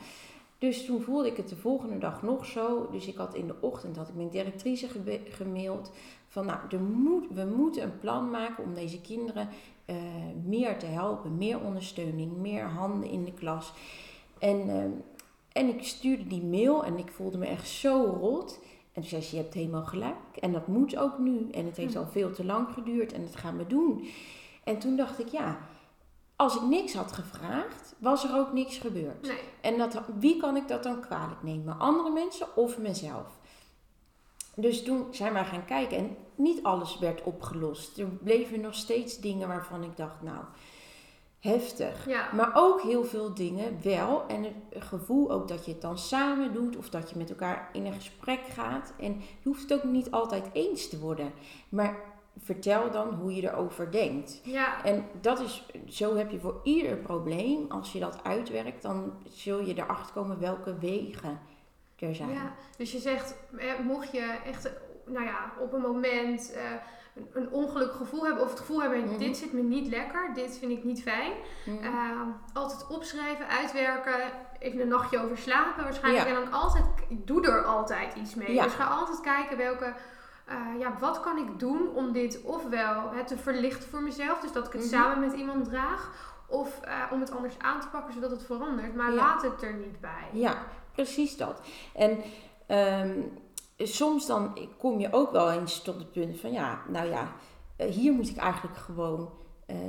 Dus 0.59 0.85
toen 0.85 1.01
voelde 1.01 1.27
ik 1.27 1.37
het 1.37 1.49
de 1.49 1.55
volgende 1.55 1.97
dag 1.97 2.21
nog 2.21 2.45
zo. 2.45 2.89
Dus 2.91 3.07
ik 3.07 3.17
had 3.17 3.35
in 3.35 3.47
de 3.47 3.55
ochtend 3.59 3.97
had 3.97 4.09
ik 4.09 4.15
mijn 4.15 4.29
directrice 4.29 4.87
gemaild. 5.29 5.91
Van 6.27 6.45
nou, 6.45 6.59
er 6.69 6.81
moet, 6.81 7.25
we 7.29 7.45
moeten 7.55 7.83
een 7.83 7.99
plan 7.99 8.29
maken 8.29 8.63
om 8.63 8.73
deze 8.73 9.01
kinderen 9.01 9.49
uh, 9.85 9.95
meer 10.45 10.77
te 10.77 10.85
helpen. 10.85 11.37
Meer 11.37 11.59
ondersteuning, 11.59 12.37
meer 12.37 12.63
handen 12.63 13.09
in 13.09 13.25
de 13.25 13.33
klas. 13.33 13.73
En, 14.39 14.67
uh, 14.67 14.83
en 15.51 15.67
ik 15.67 15.83
stuurde 15.83 16.27
die 16.27 16.43
mail 16.43 16.85
en 16.85 16.97
ik 16.97 17.11
voelde 17.11 17.37
me 17.37 17.45
echt 17.45 17.67
zo 17.67 18.17
rot. 18.19 18.59
En 18.93 19.01
toen 19.01 19.09
zei 19.09 19.21
ze, 19.21 19.35
je 19.35 19.41
hebt 19.41 19.53
helemaal 19.53 19.85
gelijk. 19.85 20.37
En 20.39 20.51
dat 20.51 20.67
moet 20.67 20.97
ook 20.97 21.17
nu. 21.19 21.47
En 21.51 21.65
het 21.65 21.77
heeft 21.77 21.95
al 21.95 22.07
veel 22.07 22.31
te 22.31 22.45
lang 22.45 22.67
geduurd 22.73 23.13
en 23.13 23.21
dat 23.21 23.35
gaan 23.35 23.57
we 23.57 23.67
doen. 23.67 24.07
En 24.63 24.79
toen 24.79 24.95
dacht 24.95 25.19
ik, 25.19 25.27
ja, 25.27 25.59
als 26.39 26.55
ik 26.55 26.61
niks 26.61 26.93
had 26.93 27.11
gevraagd, 27.11 27.95
was 27.97 28.23
er 28.23 28.37
ook 28.37 28.53
niks 28.53 28.77
gebeurd. 28.77 29.21
Nee. 29.21 29.39
En 29.61 29.77
dat, 29.77 30.01
wie 30.19 30.37
kan 30.37 30.55
ik 30.55 30.67
dat 30.67 30.83
dan 30.83 30.99
kwalijk 30.99 31.43
nemen? 31.43 31.79
Andere 31.79 32.09
mensen 32.09 32.55
of 32.55 32.77
mezelf? 32.77 33.27
Dus 34.55 34.83
toen 34.83 35.07
zijn 35.11 35.33
we 35.33 35.43
gaan 35.43 35.65
kijken 35.65 35.97
en 35.97 36.17
niet 36.35 36.63
alles 36.63 36.99
werd 36.99 37.23
opgelost. 37.23 37.97
Er 37.97 38.05
bleven 38.05 38.61
nog 38.61 38.75
steeds 38.75 39.19
dingen 39.19 39.47
waarvan 39.47 39.83
ik 39.83 39.97
dacht, 39.97 40.21
nou, 40.21 40.43
heftig. 41.39 42.07
Ja. 42.07 42.29
Maar 42.33 42.51
ook 42.53 42.81
heel 42.81 43.03
veel 43.03 43.33
dingen 43.33 43.79
wel. 43.83 44.23
En 44.27 44.43
het 44.43 44.83
gevoel 44.83 45.31
ook 45.31 45.47
dat 45.47 45.65
je 45.65 45.71
het 45.71 45.81
dan 45.81 45.97
samen 45.97 46.53
doet 46.53 46.77
of 46.77 46.89
dat 46.89 47.09
je 47.09 47.17
met 47.17 47.29
elkaar 47.29 47.69
in 47.73 47.85
een 47.85 47.93
gesprek 47.93 48.41
gaat. 48.53 48.93
En 48.99 49.13
je 49.13 49.49
hoeft 49.49 49.61
het 49.61 49.73
ook 49.73 49.83
niet 49.83 50.11
altijd 50.11 50.49
eens 50.53 50.89
te 50.89 50.99
worden. 50.99 51.31
Maar 51.69 52.17
vertel 52.43 52.91
dan 52.91 53.13
hoe 53.13 53.35
je 53.35 53.51
erover 53.51 53.91
denkt. 53.91 54.41
Ja. 54.43 54.83
En 54.83 55.05
dat 55.21 55.39
is, 55.39 55.65
zo 55.87 56.15
heb 56.15 56.31
je 56.31 56.39
voor 56.39 56.59
ieder 56.63 56.95
probleem, 56.97 57.65
als 57.71 57.91
je 57.91 57.99
dat 57.99 58.23
uitwerkt, 58.23 58.81
dan 58.81 59.13
zul 59.29 59.59
je 59.59 59.73
erachter 59.73 60.13
komen 60.13 60.39
welke 60.39 60.77
wegen 60.77 61.39
er 61.95 62.15
zijn. 62.15 62.33
Ja, 62.33 62.53
dus 62.77 62.91
je 62.91 62.99
zegt, 62.99 63.35
mocht 63.83 64.11
je 64.11 64.37
echt, 64.45 64.71
nou 65.05 65.25
ja, 65.25 65.51
op 65.59 65.73
een 65.73 65.81
moment 65.81 66.53
uh, 66.55 66.61
een 67.33 67.51
ongelukkig 67.51 67.97
gevoel 67.97 68.25
hebben, 68.25 68.43
of 68.43 68.49
het 68.49 68.59
gevoel 68.59 68.81
hebben, 68.81 68.99
mm 68.99 69.17
dit 69.17 69.37
zit 69.37 69.53
me 69.53 69.61
niet 69.61 69.87
lekker, 69.87 70.31
dit 70.33 70.57
vind 70.57 70.71
ik 70.71 70.83
niet 70.83 71.01
fijn. 71.01 71.31
Mm 71.65 71.83
uh, 71.83 72.21
altijd 72.53 72.87
opschrijven, 72.87 73.47
uitwerken, 73.47 74.31
even 74.59 74.79
een 74.79 74.87
nachtje 74.87 75.23
over 75.23 75.37
slapen 75.37 75.83
waarschijnlijk. 75.83 76.27
En 76.27 76.33
dan 76.33 76.51
altijd, 76.51 76.85
ik 77.09 77.27
doe 77.27 77.47
er 77.47 77.63
altijd 77.63 78.15
iets 78.15 78.35
mee. 78.35 78.53
Ja. 78.53 78.63
Dus 78.63 78.73
ga 78.73 78.85
altijd 78.85 79.21
kijken 79.21 79.57
welke 79.57 79.93
uh, 80.49 80.79
ja, 80.79 80.97
wat 80.99 81.19
kan 81.19 81.37
ik 81.37 81.59
doen 81.59 81.89
om 81.95 82.11
dit 82.11 82.41
ofwel 82.41 83.11
hè, 83.11 83.25
te 83.25 83.37
verlichten 83.37 83.89
voor 83.89 84.01
mezelf, 84.01 84.39
dus 84.39 84.51
dat 84.51 84.67
ik 84.67 84.73
het 84.73 84.81
mhm. 84.81 84.89
samen 84.89 85.19
met 85.19 85.33
iemand 85.33 85.65
draag, 85.65 86.11
of 86.47 86.79
uh, 86.85 87.11
om 87.11 87.19
het 87.19 87.31
anders 87.31 87.59
aan 87.59 87.81
te 87.81 87.87
pakken 87.87 88.13
zodat 88.13 88.31
het 88.31 88.45
verandert, 88.45 88.95
maar 88.95 89.11
laat 89.11 89.41
het 89.41 89.61
er 89.61 89.73
niet 89.73 89.99
bij. 89.99 90.29
Ja, 90.31 90.57
precies 90.91 91.37
dat. 91.37 91.61
En 91.93 92.17
um, 93.01 93.37
soms 93.77 94.25
dan 94.25 94.57
kom 94.77 94.99
je 94.99 95.13
ook 95.13 95.31
wel 95.31 95.51
eens 95.51 95.81
tot 95.81 95.95
het 95.95 96.11
punt 96.11 96.39
van 96.39 96.51
ja, 96.51 96.81
nou 96.87 97.07
ja, 97.07 97.31
uh, 97.77 97.87
hier 97.87 98.13
moet 98.13 98.29
ik 98.29 98.37
eigenlijk 98.37 98.77
gewoon. 98.77 99.29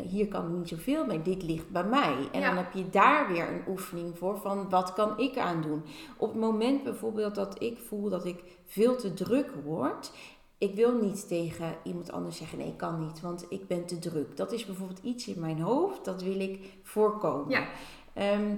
hier 0.05 0.29
kan 0.29 0.47
ik 0.47 0.51
niet 0.51 0.69
zoveel 0.69 1.07
mee, 1.07 1.23
dit 1.23 1.43
ligt 1.43 1.71
bij 1.71 1.85
mij. 1.85 2.29
En 2.33 2.41
Ja. 2.41 2.47
dan 2.47 2.57
heb 2.57 2.73
je 2.73 2.91
daar 2.91 3.29
weer 3.29 3.49
een 3.49 3.65
oefening 3.69 4.19
voor 4.19 4.39
van 4.39 4.69
wat 4.69 4.93
kan 4.93 5.19
ik 5.19 5.39
aan 5.39 5.63
doen. 5.63 5.85
Op 6.17 6.29
het 6.29 6.41
moment 6.41 6.83
bijvoorbeeld 6.83 7.35
dat 7.35 7.63
ik 7.63 7.79
voel 7.79 8.09
dat 8.09 8.25
ik 8.25 8.43
veel 8.67 8.97
te 8.97 9.15
druk 9.15 9.51
word 9.65 10.13
ik 10.61 10.75
wil 10.75 11.01
niet 11.01 11.29
tegen 11.29 11.77
iemand 11.83 12.13
anders 12.13 12.37
zeggen: 12.37 12.59
nee, 12.59 12.67
ik 12.67 12.77
kan 12.77 13.01
niet, 13.01 13.21
want 13.21 13.47
ik 13.49 13.67
ben 13.67 13.87
te 13.87 13.99
druk. 13.99 14.37
Dat 14.37 14.53
is 14.53 14.67
bijvoorbeeld 14.67 15.03
iets 15.03 15.27
in 15.27 15.41
mijn 15.41 15.61
hoofd, 15.61 16.05
dat 16.05 16.23
wil 16.23 16.41
ik 16.41 16.73
voorkomen. 16.83 17.51
Ja. 17.51 17.69
Ehm, 18.13 18.55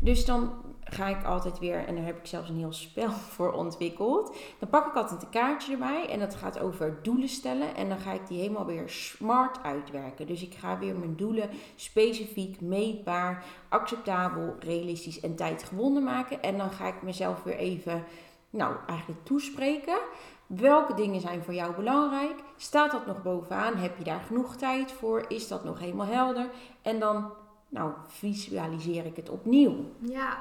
dus 0.00 0.24
dan 0.24 0.52
ga 0.84 1.06
ik 1.06 1.24
altijd 1.24 1.58
weer, 1.58 1.86
en 1.86 1.94
daar 1.94 2.04
heb 2.04 2.18
ik 2.18 2.26
zelfs 2.26 2.48
een 2.48 2.56
heel 2.56 2.72
spel 2.72 3.10
voor 3.34 3.52
ontwikkeld. 3.52 4.36
Dan 4.58 4.68
pak 4.68 4.86
ik 4.86 4.94
altijd 4.94 5.22
een 5.22 5.28
kaartje 5.28 5.72
erbij 5.72 6.08
en 6.08 6.18
dat 6.18 6.34
gaat 6.34 6.58
over 6.58 6.98
doelen 7.02 7.28
stellen. 7.28 7.74
En 7.74 7.88
dan 7.88 7.98
ga 7.98 8.12
ik 8.12 8.26
die 8.26 8.38
helemaal 8.38 8.66
weer 8.66 8.88
smart 8.88 9.62
uitwerken. 9.62 10.26
Dus 10.26 10.42
ik 10.42 10.54
ga 10.54 10.78
weer 10.78 10.96
mijn 10.96 11.16
doelen 11.16 11.50
specifiek, 11.74 12.60
meetbaar, 12.60 13.44
acceptabel, 13.68 14.56
realistisch 14.58 15.20
en 15.20 15.36
tijdgewonnen 15.36 16.02
maken. 16.02 16.42
En 16.42 16.58
dan 16.58 16.70
ga 16.70 16.86
ik 16.86 17.02
mezelf 17.02 17.42
weer 17.42 17.56
even, 17.56 18.04
nou, 18.50 18.76
eigenlijk 18.86 19.24
toespreken. 19.24 19.98
Welke 20.46 20.94
dingen 20.94 21.20
zijn 21.20 21.42
voor 21.42 21.54
jou 21.54 21.74
belangrijk? 21.74 22.34
Staat 22.56 22.90
dat 22.90 23.06
nog 23.06 23.22
bovenaan? 23.22 23.76
Heb 23.76 23.98
je 23.98 24.04
daar 24.04 24.20
genoeg 24.20 24.56
tijd 24.56 24.92
voor? 24.92 25.24
Is 25.28 25.48
dat 25.48 25.64
nog 25.64 25.78
helemaal 25.78 26.06
helder? 26.06 26.46
En 26.82 26.98
dan, 26.98 27.32
nou, 27.68 27.92
visualiseer 28.06 29.06
ik 29.06 29.16
het 29.16 29.28
opnieuw. 29.28 29.74
Ja, 29.98 30.38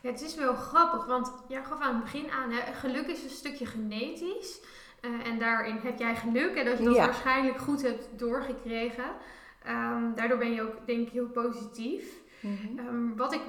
ja 0.00 0.10
het 0.10 0.20
is 0.22 0.34
wel 0.34 0.54
grappig, 0.54 1.06
want 1.06 1.32
jij 1.48 1.64
gaf 1.64 1.80
aan 1.80 1.94
het 1.94 2.02
begin 2.04 2.30
aan, 2.30 2.50
hè, 2.50 2.72
geluk 2.72 3.06
is 3.06 3.22
een 3.24 3.30
stukje 3.30 3.66
genetisch. 3.66 4.60
Uh, 5.00 5.26
en 5.26 5.38
daarin 5.38 5.76
heb 5.82 5.98
jij 5.98 6.16
geluk 6.16 6.54
en 6.54 6.64
dat 6.64 6.78
je 6.78 6.84
dat 6.84 6.94
Ja. 6.94 7.04
waarschijnlijk 7.04 7.58
goed 7.58 7.82
hebt 7.82 8.08
doorgekregen. 8.16 9.04
Ehm, 9.64 10.14
daardoor 10.14 10.38
ben 10.38 10.52
je 10.52 10.62
ook, 10.62 10.86
denk 10.86 11.06
ik, 11.06 11.12
heel 11.12 11.28
positief. 11.28 12.18
Ehm, 12.76 13.16
wat 13.16 13.32
ik 13.32 13.40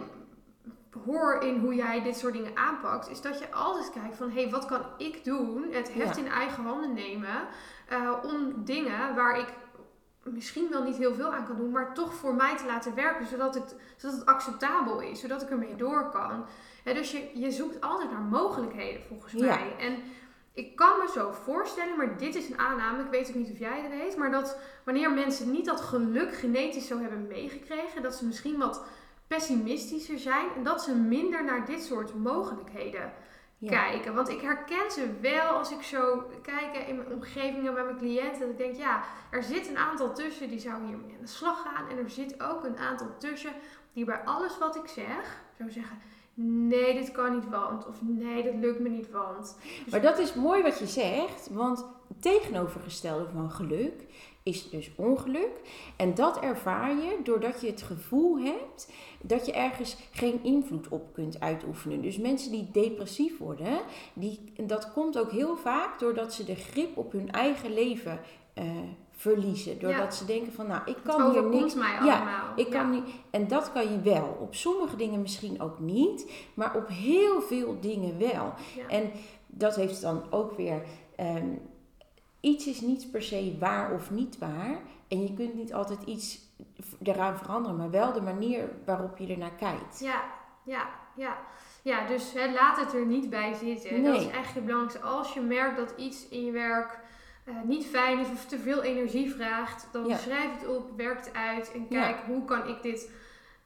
hoor 1.06 1.42
in 1.42 1.58
hoe 1.60 1.76
jij 1.76 2.04
dit 2.04 2.18
soort 2.18 2.34
dingen 2.34 2.58
aanpakt, 2.58 3.10
is 3.10 3.22
dat 3.22 3.40
je 3.40 3.52
altijd 3.52 3.92
kijkt 3.92 4.16
van 4.16 4.30
hé, 4.32 4.42
hey, 4.42 4.52
wat 4.52 4.66
kan 4.66 4.82
ik 4.98 5.24
doen? 5.24 5.66
Het 5.72 5.94
heft 5.94 6.18
Ja. 6.18 6.24
in 6.24 6.32
eigen 6.32 6.64
handen 6.64 6.94
nemen 6.94 7.48
eh, 7.88 8.12
om 8.24 8.64
dingen 8.66 9.16
waar 9.16 9.40
ik 9.40 9.48
misschien 10.24 10.70
wel 10.70 10.84
niet 10.84 10.98
heel 10.98 11.14
veel 11.14 11.34
aan 11.34 11.46
kan 11.46 11.56
doen, 11.58 11.72
maar 11.72 11.94
toch 11.94 12.14
voor 12.14 12.36
mij 12.36 12.58
te 12.58 12.66
laten 12.66 12.96
werken, 12.96 13.26
zodat 13.28 13.54
het, 13.54 13.76
zodat 13.98 14.18
het 14.18 14.26
acceptabel 14.26 15.00
is, 15.02 15.20
zodat 15.20 15.42
ik 15.42 15.50
ermee 15.50 15.76
door 15.76 16.10
kan. 16.10 16.46
Hè, 16.84 16.94
dus 16.94 17.12
je, 17.12 17.30
je 17.34 17.52
zoekt 17.52 17.82
altijd 17.82 18.12
naar 18.12 18.22
mogelijkheden 18.22 19.02
volgens 19.08 19.34
Ja. 19.34 19.46
mij. 19.56 19.76
En 19.80 19.98
ik 20.54 20.76
kan 20.76 20.98
me 21.00 21.10
zo 21.14 21.32
voorstellen, 21.32 21.98
maar 21.98 22.18
dit 22.18 22.36
is 22.36 22.50
een 22.50 22.60
aanname, 22.60 23.04
ik 23.04 23.10
weet 23.10 23.30
ook 23.30 23.36
niet 23.36 23.52
of 23.52 23.60
jij 23.60 23.82
het 23.82 23.92
weet, 23.92 24.18
maar 24.18 24.32
dat 24.32 24.58
wanneer 24.86 25.12
mensen 25.12 25.52
niet 25.52 25.66
dat 25.66 25.82
geluk 25.82 26.34
genetisch 26.34 26.88
zo 26.88 27.00
hebben 27.00 27.28
meegekregen, 27.28 28.02
dat 28.02 28.16
ze 28.16 28.26
misschien 28.26 28.58
wat 28.58 28.84
pessimistischer 29.36 30.20
zijn 30.20 30.48
en 30.56 30.64
dat 30.64 30.84
ze 30.84 30.96
minder 30.96 31.44
naar 31.44 31.66
dit 31.66 31.84
soort 31.84 32.16
mogelijkheden 32.16 33.14
Ja. 33.58 33.70
kijken. 33.70 34.16
Want 34.16 34.30
ik 34.30 34.42
herken 34.42 34.92
ze 34.92 35.10
wel 35.22 35.42
als 35.44 35.72
ik 35.72 35.82
zo 35.82 36.24
kijk 36.42 36.88
in 36.88 36.96
mijn 36.96 37.14
omgevingen 37.14 37.74
bij 37.74 37.84
mijn 37.84 37.98
cliënten. 37.98 38.40
Dat 38.40 38.50
ik 38.50 38.58
denk, 38.58 38.76
ja, 38.76 39.04
er 39.32 39.44
zit 39.44 39.68
een 39.68 39.78
aantal 39.78 40.14
tussen 40.14 40.50
die 40.50 40.60
zou 40.60 40.76
hiermee 40.86 41.16
aan 41.16 41.22
de 41.22 41.28
slag 41.28 41.62
gaan. 41.62 41.90
En 41.90 41.98
er 41.98 42.10
zit 42.10 42.44
ook 42.44 42.64
een 42.64 42.78
aantal 42.78 43.08
tussen 43.18 43.52
die 43.94 44.06
bij 44.06 44.20
alles 44.26 44.58
wat 44.58 44.76
ik 44.76 44.88
zeg, 44.88 45.42
zou 45.58 45.72
zeggen... 45.72 45.98
Nee, 46.34 46.94
dit 46.94 47.12
kan 47.12 47.36
niet, 47.36 47.50
want. 47.50 47.88
Of 47.88 47.96
nee, 48.02 48.44
dat 48.44 48.54
lukt 48.54 48.80
me 48.80 48.90
niet, 48.90 49.12
want. 49.12 49.58
Dus 49.84 49.92
Maar 49.92 50.02
dat 50.02 50.18
is 50.20 50.34
mooi 50.34 50.62
wat 50.62 50.80
je 50.80 50.88
zegt, 50.88 51.50
want 51.52 51.86
het 52.08 52.22
tegenovergestelde 52.22 53.26
van 53.34 53.52
geluk 53.52 54.02
is 54.44 54.70
dus 54.70 54.92
ongeluk. 54.96 55.62
En 55.96 56.14
dat 56.16 56.40
ervaar 56.40 56.90
je 56.96 57.20
doordat 57.24 57.62
je 57.62 57.68
het 57.68 57.82
gevoel 57.82 58.40
hebt 58.40 58.92
dat 59.22 59.46
je 59.46 59.52
ergens 59.52 59.98
geen 60.12 60.40
invloed 60.44 60.88
op 60.88 61.14
kunt 61.14 61.40
uitoefenen. 61.40 62.02
Dus 62.02 62.18
mensen 62.18 62.52
die 62.52 62.68
depressief 62.72 63.38
worden, 63.38 63.80
die, 64.14 64.40
dat 64.64 64.92
komt 64.94 65.18
ook 65.18 65.32
heel 65.32 65.58
vaak 65.58 66.00
doordat 66.00 66.34
ze 66.34 66.44
de 66.44 66.56
grip 66.56 66.98
op 66.98 67.12
hun 67.12 67.32
eigen 67.32 67.74
leven 67.74 68.20
eh, 68.54 68.66
verliezen. 69.12 69.80
Doordat 69.80 70.00
Ja. 70.02 70.12
ze 70.12 70.26
denken 70.26 70.54
van, 70.54 70.68
nou, 70.68 70.82
ik 70.86 70.98
kan 71.04 71.32
hier 71.32 71.44
niks... 71.44 71.74
mij 71.74 71.92
Ja, 71.92 72.16
allemaal. 72.16 72.52
Ik 72.56 72.70
kan 72.70 72.90
niet, 72.92 73.04
en 73.30 73.48
dat 73.48 73.72
kan 73.72 73.92
je 73.92 74.02
wel. 74.02 74.38
Op 74.42 74.56
sommige 74.56 74.96
dingen 74.96 75.22
misschien 75.22 75.62
ook 75.62 75.80
niet, 75.80 76.32
maar 76.54 76.76
op 76.76 76.88
heel 76.88 77.42
veel 77.42 77.78
dingen 77.80 78.18
wel. 78.20 78.54
Ja. 78.76 78.88
En 78.88 79.12
dat 79.48 79.76
heeft 79.76 80.02
dan 80.02 80.24
ook 80.30 80.52
weer. 80.58 80.82
ehm, 81.16 81.48
iets 82.42 82.68
is 82.68 82.82
niet 82.82 83.12
per 83.12 83.22
se 83.22 83.56
waar 83.60 83.94
of 83.94 84.12
niet 84.12 84.38
waar. 84.38 84.80
En 85.08 85.22
je 85.22 85.34
kunt 85.34 85.54
niet 85.54 85.74
altijd 85.74 86.04
iets 86.04 86.40
eraan 87.04 87.38
veranderen, 87.38 87.78
maar 87.78 87.90
wel 87.92 88.14
de 88.14 88.22
manier 88.22 88.70
waarop 88.86 89.18
je 89.18 89.28
ernaar 89.28 89.56
kijkt. 89.56 90.00
Ja, 90.00 90.24
ja, 90.66 90.90
ja. 91.16 91.38
Ja, 91.84 92.08
dus 92.08 92.34
hè, 92.34 92.52
laat 92.54 92.80
het 92.80 92.94
er 92.94 93.06
niet 93.06 93.30
bij 93.30 93.54
zitten. 93.54 94.04
Dat 94.04 94.16
is 94.16 94.22
eigenlijk 94.22 94.54
het 94.54 94.66
belangrijkste. 94.66 95.02
Als 95.02 95.34
je 95.34 95.42
merkt 95.42 95.78
dat 95.78 95.94
iets 95.98 96.28
in 96.30 96.46
je 96.46 96.52
werk 96.52 97.00
eh, 97.46 97.54
niet 97.64 97.86
fijn 97.86 98.20
is 98.20 98.28
of 98.30 98.46
te 98.46 98.60
veel 98.60 98.82
energie 98.84 99.32
vraagt, 99.34 99.88
dan 99.92 100.08
Ja. 100.08 100.18
schrijf 100.18 100.60
het 100.60 100.68
op, 100.68 100.92
werk 100.98 101.18
het 101.26 101.34
uit 101.34 101.72
en 101.72 101.86
Ja. 101.90 102.02
kijk 102.02 102.18
hoe 102.26 102.46
kan 102.46 102.68
ik 102.68 102.82
dit 102.82 103.12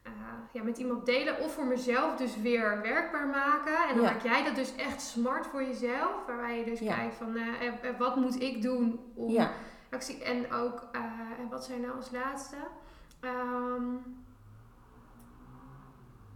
eh, 0.05 0.11
ja, 0.51 0.63
met 0.63 0.77
iemand 0.77 1.05
delen 1.05 1.39
of 1.39 1.53
voor 1.53 1.65
mezelf 1.65 2.15
dus 2.15 2.41
weer 2.41 2.81
werkbaar 2.81 3.27
maken. 3.27 3.77
En 3.89 3.95
dan 3.95 4.03
Ja. 4.03 4.11
maak 4.11 4.23
jij 4.23 4.43
dat 4.43 4.55
dus 4.55 4.75
echt 4.75 5.01
smart 5.01 5.47
voor 5.47 5.63
jezelf, 5.63 6.25
waarbij 6.27 6.57
je 6.59 6.65
dus 6.65 6.79
Ja. 6.79 6.95
kijkt 6.95 7.15
van 7.15 7.35
eh, 7.35 7.67
eh, 7.67 7.89
eh, 7.89 7.97
wat 7.99 8.15
moet 8.15 8.41
ik 8.41 8.61
doen 8.61 8.99
om 9.15 9.29
Ja, 9.31 9.51
actie 9.89 10.23
en 10.23 10.51
ook 10.53 10.87
en 10.91 11.49
wat 11.49 11.65
zijn 11.65 11.81
nou 11.81 11.95
als 11.95 12.11
laatste? 12.11 12.55
Ehm, 13.19 13.93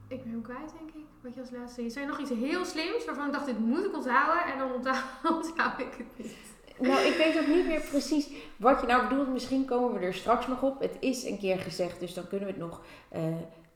ik 0.08 0.24
ben 0.24 0.32
hem 0.32 0.42
kwijt, 0.42 0.74
denk 0.80 0.90
ik. 0.94 1.06
Wat 1.22 1.34
je 1.34 1.40
als 1.40 1.50
laatste. 1.52 1.84
Je 1.84 1.90
zei 1.90 2.06
nog 2.06 2.20
iets 2.20 2.30
heel 2.30 2.66
slims 2.66 3.06
waarvan 3.06 3.26
ik 3.28 3.34
dacht, 3.34 3.46
dit 3.46 3.60
moet 3.60 3.86
ik 3.86 3.96
onthouden. 3.96 4.54
En 4.54 4.58
dan 4.60 4.72
onthoud, 4.74 5.04
onthoud 5.44 5.80
ik 5.80 5.94
het 5.98 6.08
niet. 6.16 6.36
nou, 6.80 7.00
ik 7.06 7.16
weet 7.18 7.40
ook 7.40 7.48
niet 7.48 7.66
meer 7.68 7.82
precies 7.82 8.30
wat 8.58 8.82
je 8.82 8.88
nou 8.88 9.08
bedoelt. 9.08 9.28
Misschien 9.30 9.66
komen 9.66 10.00
we 10.00 10.06
er 10.06 10.14
straks 10.14 10.48
nog 10.48 10.62
op. 10.62 10.80
Het 10.80 10.98
is 11.00 11.24
een 11.24 11.40
keer 11.40 11.60
gezegd, 11.60 12.00
dus 12.00 12.14
dan 12.14 12.28
kunnen 12.28 12.48
we 12.48 12.54
het 12.54 12.62
nog 12.62 12.82
uh, 13.16 13.22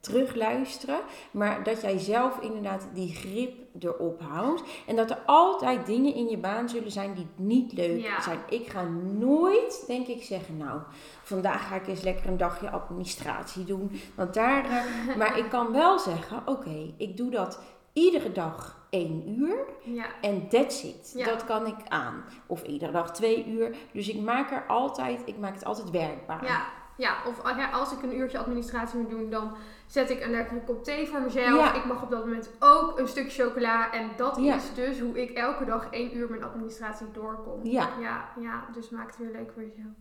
terugluisteren. 0.03 0.99
Maar 1.31 1.63
dat 1.63 1.81
jij 1.81 1.97
zelf 1.97 2.39
inderdaad 2.39 2.87
die 2.93 3.15
grip 3.15 3.53
erop 3.79 4.21
houdt. 4.21 4.63
En 4.87 4.95
dat 4.95 5.09
er 5.09 5.19
altijd 5.25 5.85
dingen 5.85 6.13
in 6.13 6.29
je 6.29 6.37
baan 6.37 6.69
zullen 6.69 6.91
zijn 6.91 7.13
die 7.13 7.27
niet 7.35 7.73
leuk 7.73 8.17
zijn. 8.21 8.39
Ik 8.49 8.67
ga 8.67 8.83
nooit, 9.17 9.83
denk 9.87 10.07
ik, 10.07 10.23
zeggen, 10.23 10.57
nou, 10.57 10.79
vandaag 11.23 11.67
ga 11.67 11.75
ik 11.75 11.87
eens 11.87 12.01
lekker 12.01 12.27
een 12.27 12.37
dagje 12.37 12.69
administratie 12.69 13.63
doen. 13.63 14.01
Want 14.15 14.33
daar, 14.33 14.65
uh, 14.65 15.15
maar 15.19 15.37
ik 15.37 15.49
kan 15.49 15.71
wel 15.71 15.99
zeggen, 15.99 16.41
oké, 16.45 16.93
ik 16.97 17.17
doe 17.17 17.29
dat 17.29 17.59
iedere 17.93 18.31
dag 18.31 18.85
één 18.89 19.39
uur. 19.39 19.65
Ja. 19.83 20.05
En 20.21 20.47
that's 20.49 20.83
it. 20.83 21.25
Dat 21.25 21.45
kan 21.45 21.67
ik 21.67 21.87
aan. 21.87 22.23
Of 22.47 22.63
iedere 22.63 22.91
dag 22.91 23.11
twee 23.11 23.47
uur. 23.47 23.75
Dus 23.93 24.09
ik 24.09 24.21
maak 24.21 24.51
er 24.51 24.65
altijd, 24.67 25.21
ik 25.25 25.37
maak 25.37 25.53
het 25.53 25.65
altijd 25.65 25.89
werkbaar. 25.89 26.45
Ja, 26.45 26.65
ja. 26.97 27.15
of 27.27 27.41
als 27.73 27.91
ik 27.91 28.01
een 28.01 28.17
uurtje 28.17 28.37
administratie 28.37 28.99
moet 28.99 29.09
doen, 29.09 29.29
dan 29.29 29.55
zet 29.85 30.09
ik 30.09 30.23
een 30.23 30.31
lekkere 30.31 30.59
kop 30.59 30.83
thee 30.83 31.07
voor 31.07 31.21
mezelf. 31.21 31.75
Ik 31.75 31.85
mag 31.85 32.01
op 32.01 32.09
dat 32.09 32.25
moment 32.25 32.49
ook 32.59 32.99
een 32.99 33.07
stuk 33.07 33.31
chocola. 33.31 33.91
En 33.91 34.09
dat 34.17 34.37
is 34.37 34.73
dus 34.75 34.99
hoe 34.99 35.21
ik 35.21 35.37
elke 35.37 35.65
dag 35.65 35.87
één 35.89 36.17
uur 36.17 36.29
mijn 36.29 36.43
administratie 36.43 37.11
doorkom. 37.11 37.59
Ja. 37.63 37.89
Ja, 37.99 38.29
ja 38.39 38.65
dus 38.73 38.89
maak 38.89 39.07
het 39.07 39.17
weer 39.17 39.31
leuk 39.31 39.51
voor 39.53 39.63
jezelf. 39.63 39.93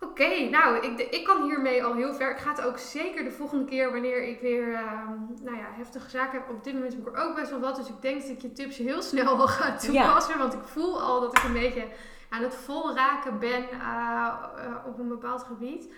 Oké, 0.00 0.48
nou, 0.50 0.76
ik, 0.76 1.00
ik 1.00 1.24
kan 1.24 1.42
hiermee 1.42 1.84
al 1.84 1.94
heel 1.94 2.14
ver. 2.14 2.30
Ik 2.30 2.38
ga 2.38 2.50
het 2.50 2.62
ook 2.62 2.78
zeker 2.78 3.24
de 3.24 3.30
volgende 3.30 3.64
keer, 3.64 3.92
wanneer 3.92 4.22
ik 4.22 4.40
weer 4.40 4.68
uh, 4.68 4.80
nou 5.42 5.56
ja, 5.56 5.66
heftige 5.76 6.10
zaken 6.10 6.38
heb. 6.38 6.50
Op 6.50 6.64
dit 6.64 6.74
moment 6.74 6.92
heb 6.92 7.06
ik 7.06 7.16
er 7.16 7.24
ook 7.24 7.34
best 7.34 7.50
wel 7.50 7.60
wat. 7.60 7.76
Dus 7.76 7.88
ik 7.88 8.02
denk 8.02 8.20
dat 8.20 8.30
ik 8.30 8.40
je 8.40 8.52
tips 8.52 8.76
heel 8.76 9.02
snel 9.02 9.36
wel 9.36 9.48
ga 9.48 9.76
toepassen. 9.76 10.38
Want 10.38 10.54
ik 10.54 10.64
voel 10.64 11.02
al 11.02 11.20
dat 11.20 11.38
ik 11.38 11.44
een 11.44 11.52
beetje 11.52 11.84
aan 12.28 12.42
het 12.42 12.54
vol 12.54 12.94
raken 12.94 13.38
ben 13.38 13.64
uh, 13.72 13.78
uh, 13.78 14.86
op 14.86 14.98
een 14.98 15.08
bepaald 15.08 15.42
gebied. 15.42 15.88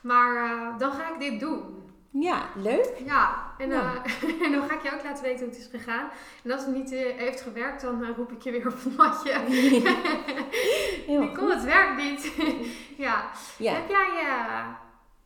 Maar 0.00 0.36
eh, 0.36 0.78
dan 0.78 0.92
ga 0.92 1.12
ik 1.14 1.20
dit 1.20 1.40
doen. 1.40 1.86
Ja, 2.10 2.48
leuk. 2.56 3.02
Ja, 3.04 3.52
en, 3.58 3.70
ja. 3.70 3.92
Uh, 4.22 4.42
en 4.44 4.52
dan 4.52 4.68
ga 4.68 4.74
ik 4.74 4.82
je 4.82 4.94
ook 4.94 5.04
laten 5.04 5.22
weten 5.22 5.44
hoe 5.44 5.54
het 5.54 5.58
is 5.58 5.80
gegaan. 5.80 6.10
En 6.44 6.52
als 6.52 6.64
het 6.64 6.74
niet 6.74 6.92
uh, 6.92 7.16
heeft 7.16 7.40
gewerkt, 7.40 7.80
dan 7.80 8.02
uh, 8.02 8.16
roep 8.16 8.32
ik 8.32 8.42
je 8.42 8.50
weer 8.50 8.66
op 8.66 8.84
het 8.84 8.96
matje. 8.96 9.38
Nicole, 11.20 11.54
het 11.54 11.64
werkt 11.64 11.96
niet. 11.96 12.32
ja. 12.96 13.30
ja. 13.58 13.72
Heb 13.72 13.88
jij 13.88 14.06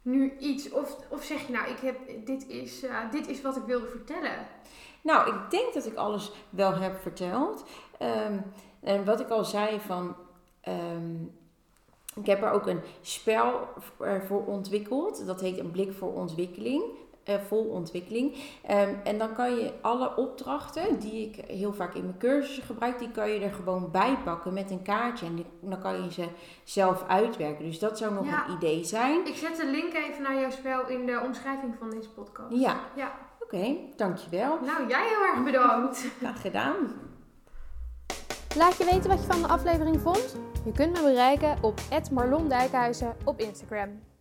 nu 0.03 0.37
iets, 0.39 0.71
of, 0.71 0.97
of 1.09 1.25
zeg 1.25 1.47
je 1.47 1.53
nou, 1.53 1.69
ik 1.69 1.79
heb, 1.79 1.97
dit, 2.27 2.49
is, 2.49 2.85
dit 3.11 3.29
is 3.29 3.43
wat 3.43 3.57
ik 3.57 3.63
wilde 3.63 3.87
vertellen? 3.87 4.47
Nou, 5.03 5.29
ik 5.29 5.51
denk 5.51 5.75
dat 5.75 5.87
ik 5.87 5.95
alles 5.95 6.33
wel 6.51 6.75
heb 6.75 7.01
verteld. 7.03 7.65
Um, 8.01 8.45
en 8.81 9.05
wat 9.05 9.21
ik 9.21 9.29
al 9.29 9.45
zei 9.45 9.81
van... 9.81 10.17
Um, 10.69 11.33
ik 12.15 12.27
heb 12.27 12.43
er 12.43 12.51
ook 12.51 12.67
een 12.67 12.81
spel 13.01 13.69
voor 14.27 14.45
ontwikkeld. 14.45 15.27
Dat 15.27 15.41
heet 15.41 15.59
een 15.59 15.71
blik 15.71 15.93
voor 15.93 16.13
ontwikkeling. 16.13 16.83
Uh, 17.29 17.35
vol 17.47 17.65
ontwikkeling. 17.65 18.35
Um, 18.71 19.01
en 19.05 19.19
dan 19.19 19.35
kan 19.35 19.55
je 19.55 19.73
alle 19.81 20.17
opdrachten 20.17 20.99
die 20.99 21.29
ik 21.29 21.45
heel 21.45 21.73
vaak 21.73 21.95
in 21.95 22.03
mijn 22.03 22.19
cursussen 22.19 22.63
gebruik, 22.63 22.99
die 22.99 23.11
kan 23.11 23.31
je 23.31 23.41
er 23.41 23.53
gewoon 23.53 23.91
bij 23.91 24.19
pakken 24.25 24.53
met 24.53 24.71
een 24.71 24.83
kaartje. 24.83 25.27
En 25.27 25.45
dan 25.61 25.81
kan 25.81 26.03
je 26.03 26.13
ze 26.13 26.27
zelf 26.65 27.05
uitwerken. 27.09 27.65
Dus 27.65 27.79
dat 27.79 27.99
zou 27.99 28.15
nog 28.15 28.27
een 28.27 28.55
idee 28.57 28.85
zijn. 28.85 29.27
Ik 29.27 29.35
zet 29.35 29.57
de 29.57 29.67
link 29.67 29.93
even 29.93 30.23
naar 30.23 30.41
jouw 30.41 30.51
spel 30.51 30.89
in 30.89 31.07
de 31.07 31.21
omschrijving 31.25 31.75
van 31.79 31.91
deze 31.91 32.11
podcast. 32.11 32.55
Ja. 32.55 32.81
ja. 32.97 33.13
Oké, 33.41 33.57
okay, 33.57 33.93
dankjewel. 33.97 34.59
Nou, 34.61 34.89
jij 34.89 35.09
heel 35.09 35.25
erg 35.25 35.45
bedankt. 35.45 36.07
Graag 36.19 36.41
gedaan. 36.41 36.77
Laat 38.57 38.77
je 38.77 38.85
weten 38.85 39.11
wat 39.11 39.21
je 39.21 39.33
van 39.33 39.43
de 39.43 39.49
aflevering 39.49 40.01
vond. 40.01 40.37
Je 40.65 40.73
kunt 40.73 40.93
me 40.93 41.03
bereiken 41.03 41.57
op 41.61 41.81
Marlon 42.11 42.49
Dijkhuizen 42.49 43.17
op 43.25 43.41
Instagram. 43.41 44.12